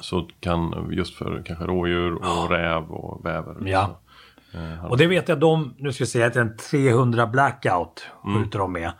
[0.00, 3.56] så kan just för kanske rådjur och räv och bäver.
[3.64, 3.86] Ja.
[3.86, 3.92] Så,
[4.88, 8.04] Och det vet jag de, nu ska jag säga att det är en 300 blackout
[8.34, 8.92] skjuter de med.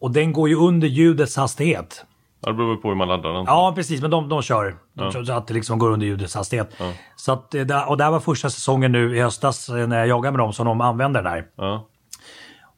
[0.00, 2.04] Och den går ju under ljudets hastighet.
[2.40, 3.44] Ja, det beror på hur man laddar den.
[3.46, 4.00] Ja, precis.
[4.02, 4.76] Men de, de kör.
[4.94, 6.70] De kör så att det liksom går under ljudets hastighet.
[7.16, 9.98] Så att, det där- och det här var första säsongen nu i höstas eh, när
[9.98, 11.44] jag jagade med dem som de använde den där.
[11.56, 11.88] Ja.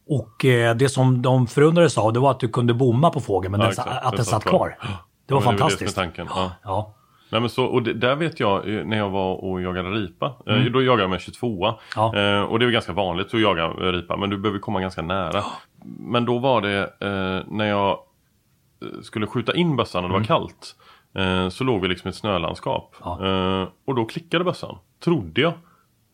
[0.09, 3.53] Och eh, det som de förundrades av det var att du kunde bomma på fågeln
[3.53, 4.77] men Ja, den, att Den satt kvar.
[5.27, 5.81] Det var det fantastiskt.
[5.97, 6.27] Det som är tanken.
[6.64, 6.95] Ja.
[7.35, 7.39] Ja.
[7.39, 10.32] Nej, men så, och det, där vet jag eh, när jag var och jagade ripa.
[10.47, 11.76] Eh, Då jagade jag med 22 Mm.
[11.97, 12.16] Ja.
[12.16, 15.03] eh, Och det är ganska vanligt att jaga eh, ripa men du behöver komma ganska
[15.03, 15.43] nära.
[15.99, 17.99] Men då var det eh, när jag
[19.03, 20.76] skulle skjuta in bössan och det var kallt.
[21.18, 22.95] Eh, så låg vi liksom i ett snölandskap.
[23.05, 23.26] Mm.
[23.28, 23.68] Ja.
[23.87, 24.78] Och då klickade bössan.
[25.05, 25.53] Trodde jag.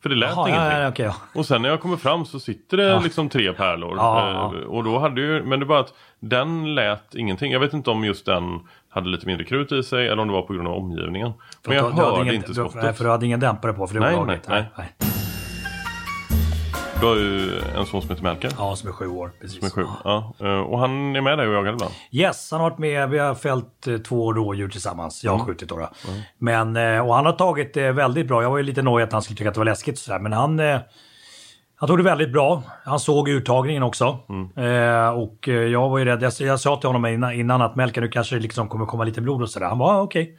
[0.02, 0.80] För det lät Jaha, ja, ingenting.
[0.82, 1.14] ja, okej, ja.
[1.40, 3.94] Och sen när jag kommer fram så sitter det liksom tre pärlor.
[3.96, 4.66] Ja, ja.
[4.66, 7.52] Och då hade ju, men det var att den lät ingenting.
[7.52, 8.60] Jag vet inte om just den
[8.90, 11.32] hade lite mindre krut i sig eller om det var på grund av omgivningen.
[11.66, 12.82] Men jag Du- hörde ingen- inte skottet.
[12.82, 14.48] Nej, för du hade ingen dämpare på för det var Nej, olagligt.
[14.48, 14.64] nej,
[17.00, 18.50] Du har ju en son som heter Melker.
[18.58, 19.30] Ja, som är sju år.
[19.40, 19.58] Precis.
[19.58, 19.84] Som är sju.
[20.04, 20.32] Ja.
[20.40, 21.92] eh, Och han är med dig och jagar ibland.
[22.10, 23.10] Yes, han har varit med.
[23.10, 25.24] Vi har fällt eh, två rådjur tillsammans.
[25.24, 25.32] Mm.
[25.32, 25.76] Jag har skjutit då.
[25.78, 25.88] då.
[26.38, 28.42] Men, eh, och han har tagit det väldigt bra.
[28.42, 30.18] Jag var ju lite nojig att han skulle tycka att det var läskigt och sådär.
[30.18, 30.60] Men han,
[31.80, 32.62] han tog det väldigt bra.
[32.84, 34.04] Han såg uttagningen också.
[34.56, 36.22] Eh, och eh, jag var ju rädd.
[36.22, 39.20] Jag, jag sa till honom innan, innan att Melker, nu kanske liksom kommer komma lite
[39.20, 39.66] blod och sådär.
[39.66, 40.38] Han var ah, okej.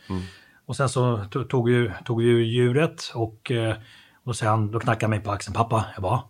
[0.65, 3.75] Och sen så to- tog ju, tog ju djuret och eh,
[4.23, 5.53] då, säger han, då knackade han mig på axeln.
[5.53, 6.23] Pappa, jag bara,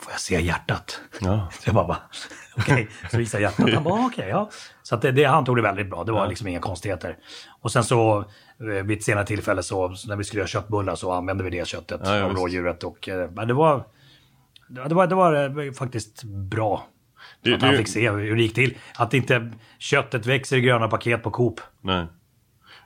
[0.00, 1.00] får jag se hjärtat?
[1.20, 1.48] Ja.
[1.52, 1.96] Så jag bara, va?
[2.56, 2.88] okej.
[3.10, 3.74] Så visade jag hjärtat.
[3.74, 4.50] Han bara, okej, ja.
[4.82, 6.04] Så det, det, han tog det väldigt bra.
[6.04, 7.16] Det var liksom inga konstigheter.
[7.60, 8.18] Och sen så
[8.60, 11.66] eh, vid ett senare tillfälle så, när vi skulle göra köttbullar så använde vi det
[11.66, 12.84] köttet Ja, ja, av rådjuret.
[12.84, 13.84] Och eh, men det var,
[14.88, 16.86] det var, det var eh, faktiskt bra.
[17.42, 18.74] Det- att det- han fick se hur det gick till.
[18.98, 21.60] Att inte köttet växer i gröna paket på Coop.
[21.80, 22.06] Nej.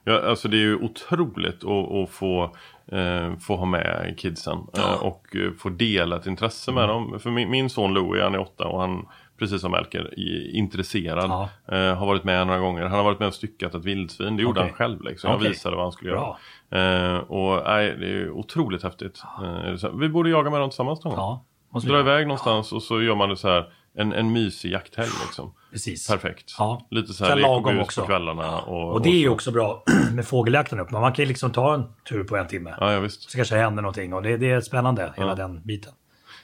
[0.05, 2.45] Ja, alltså det är ju otroligt att, att få,
[2.93, 6.97] eh, få ha med kidsen eh, och eh, få dela ett intresse med Mm.
[6.97, 7.21] dem.
[7.21, 9.07] För min, min son Louie, han är åtta och han,
[9.39, 10.15] precis som Melker,
[10.57, 11.31] intresserad.
[11.31, 11.49] Ja.
[11.77, 12.83] Eh, har varit med några gånger.
[12.83, 14.37] Han har varit med och styckat ett vildsvin.
[14.37, 14.71] Det gjorde Okej.
[14.71, 15.31] han själv liksom.
[15.31, 15.49] Jag Okej.
[15.49, 16.39] visade vad han skulle Bra.
[16.71, 17.15] göra.
[17.15, 19.23] Eh, och nej, det är otroligt häftigt.
[19.45, 21.21] Eh, så vi borde jaga med dem tillsammans någon gång.
[21.25, 21.45] Ja,
[21.77, 23.73] måste vi Dra iväg någonstans och så gör man det så här.
[23.99, 25.55] En, en mysig jakthelg liksom.
[25.73, 26.09] Precis.
[26.09, 26.55] Perfekt.
[26.59, 26.87] Ja.
[26.91, 28.01] Lite så här lagom lekobus också.
[28.01, 28.59] på kvällarna.
[28.61, 29.33] Och, Och det är ju så.
[29.33, 30.91] också bra med fågeljakten upp.
[30.91, 32.75] Men man kan ju liksom ta en tur på en timme.
[32.81, 33.31] Ja, ja visst.
[33.31, 35.93] Så kanske det händer någonting och det, det är spännande, hela den biten.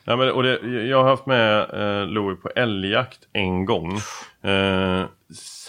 [0.04, 3.92] Ja, men, och det, jag har haft med eh, Louis på älgjakt en gång.
[4.42, 5.04] Eh,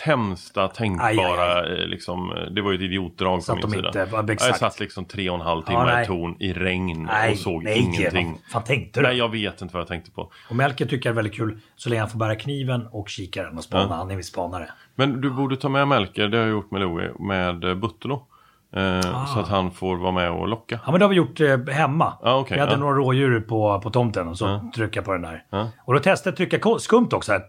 [0.06, 3.88] sämsta tänkbara, Aj, Eh, liksom, eh, det var ju ett idiotdrag på min sida.
[3.88, 6.04] inte- ja, jag satt liksom tre och en halv Ja, timme nej.
[6.04, 8.32] i torn i regn och såg nej, ingenting.
[8.32, 9.08] vad fan tänkte du?
[9.08, 10.32] Nej, jag vet inte vad jag tänkte på.
[10.50, 13.58] Och Melker tycker det är väldigt kul så länge han får bära kniven och kikaren
[13.58, 13.96] och spana.
[13.96, 14.70] Han är en spanare.
[14.96, 18.28] Men du borde ta med Melker, det har jag gjort med Louis, med eh, Buttolo.
[18.76, 19.26] Ah.
[19.26, 19.56] Så att ah.
[19.56, 20.80] han får vara med och locka.
[20.86, 22.18] Ja men det har vi gjort eh, hemma.
[22.22, 22.78] Ah, okay, vi hade ah.
[22.78, 24.72] några rådjur på, på tomten och så ah.
[24.76, 25.44] jag på den där.
[25.50, 25.66] Ah.
[25.86, 27.32] Och då testade jag att trycka skumt också.
[27.32, 27.42] Här.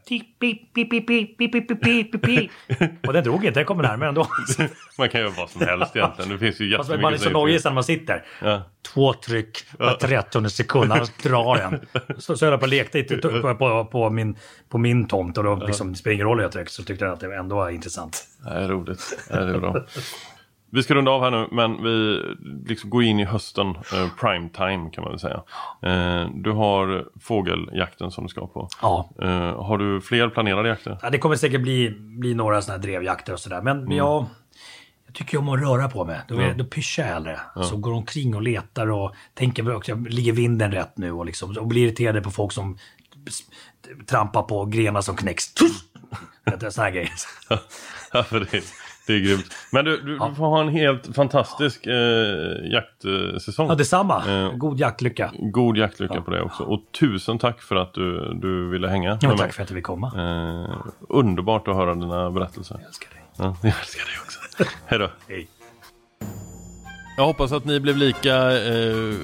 [3.07, 4.27] och den drog inte, den kommer närmare ändå.
[4.99, 6.31] man kan göra vad som helst egentligen.
[6.31, 8.25] Det finns ju jättemycket Fast man är så nojig när man sitter.
[8.43, 8.59] Ah.
[8.95, 11.81] Två tryck på 13 sekunder, annars drar den.
[12.19, 14.37] Så, så höll jag på och lekte på, på, på, min,
[14.69, 15.67] på min tomt och då ah.
[15.67, 17.71] liksom, det spelar ingen roll hur jag tryckte så tyckte den att det ändå var
[17.71, 18.25] intressant.
[18.45, 19.29] Det är roligt.
[19.29, 19.85] Det är bra.
[20.75, 22.21] Vi ska runda av här nu men vi
[22.67, 25.43] liksom går in i hösten, eh, prime time kan man väl säga.
[25.83, 28.69] Eh, du har fågeljakten som du ska på.
[28.83, 29.11] Ja.
[29.23, 30.99] Eh, har du fler planerade jakter?
[31.03, 33.63] Ja, det kommer säkert bli, bli några sådana här drevjakter och sådär.
[33.63, 34.27] Men jag,
[35.07, 36.21] jag tycker om att röra på mig.
[36.29, 37.41] Då, då pyschar jag hellre.
[37.63, 41.13] Så går omkring och letar och tänker också, ligger vinden rätt nu?
[41.13, 42.79] Och, liksom, och blir irriterad på folk som
[44.07, 45.45] trampar på grenar som knäcks.
[46.45, 47.13] Sådana här grejer.
[48.13, 48.65] Ja, för det,
[49.07, 49.45] det är grymt.
[49.73, 51.95] Men du, du, du får ha en helt fantastisk eh,
[52.73, 53.69] jaktsäsong.
[53.69, 54.23] Ja, detsamma.
[54.29, 55.31] Eh, God jaktlycka.
[55.39, 56.63] God jaktlycka på det också.
[56.63, 59.39] Och tusen tack för att du, du ville hänga Ja, mig.
[59.39, 60.07] tack för att du vill komma.
[60.17, 60.77] Eh,
[61.09, 62.77] underbart att höra dina berättelser.
[62.81, 63.23] Jag älskar dig.
[63.39, 64.75] Ja, jag älskar dig också.
[64.87, 65.11] Hej då.
[65.29, 65.49] Hej.
[67.17, 69.15] Jag hoppas att ni blev lika eh,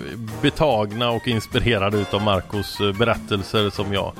[0.42, 4.12] betagna och inspirerade utav Marcos eh, berättelser som jag.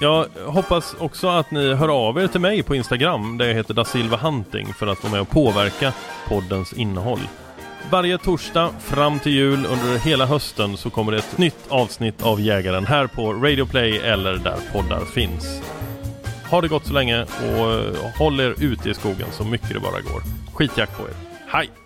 [0.00, 3.74] Jag hoppas också att ni hör av er till mig på Instagram där jag heter
[3.74, 5.92] Da Silva Hunting för att vara med och påverka
[6.28, 7.20] poddens innehåll.
[7.90, 12.40] Varje torsdag fram till jul under hela hösten så kommer det ett nytt avsnitt av
[12.40, 15.62] Jägaren här på Radio Play eller där poddar finns.
[16.50, 20.00] Ha det gott så länge och håll er ute i skogen så mycket det bara
[20.00, 20.22] går.
[20.54, 21.14] Skitjakt på er.
[21.48, 21.85] Hej!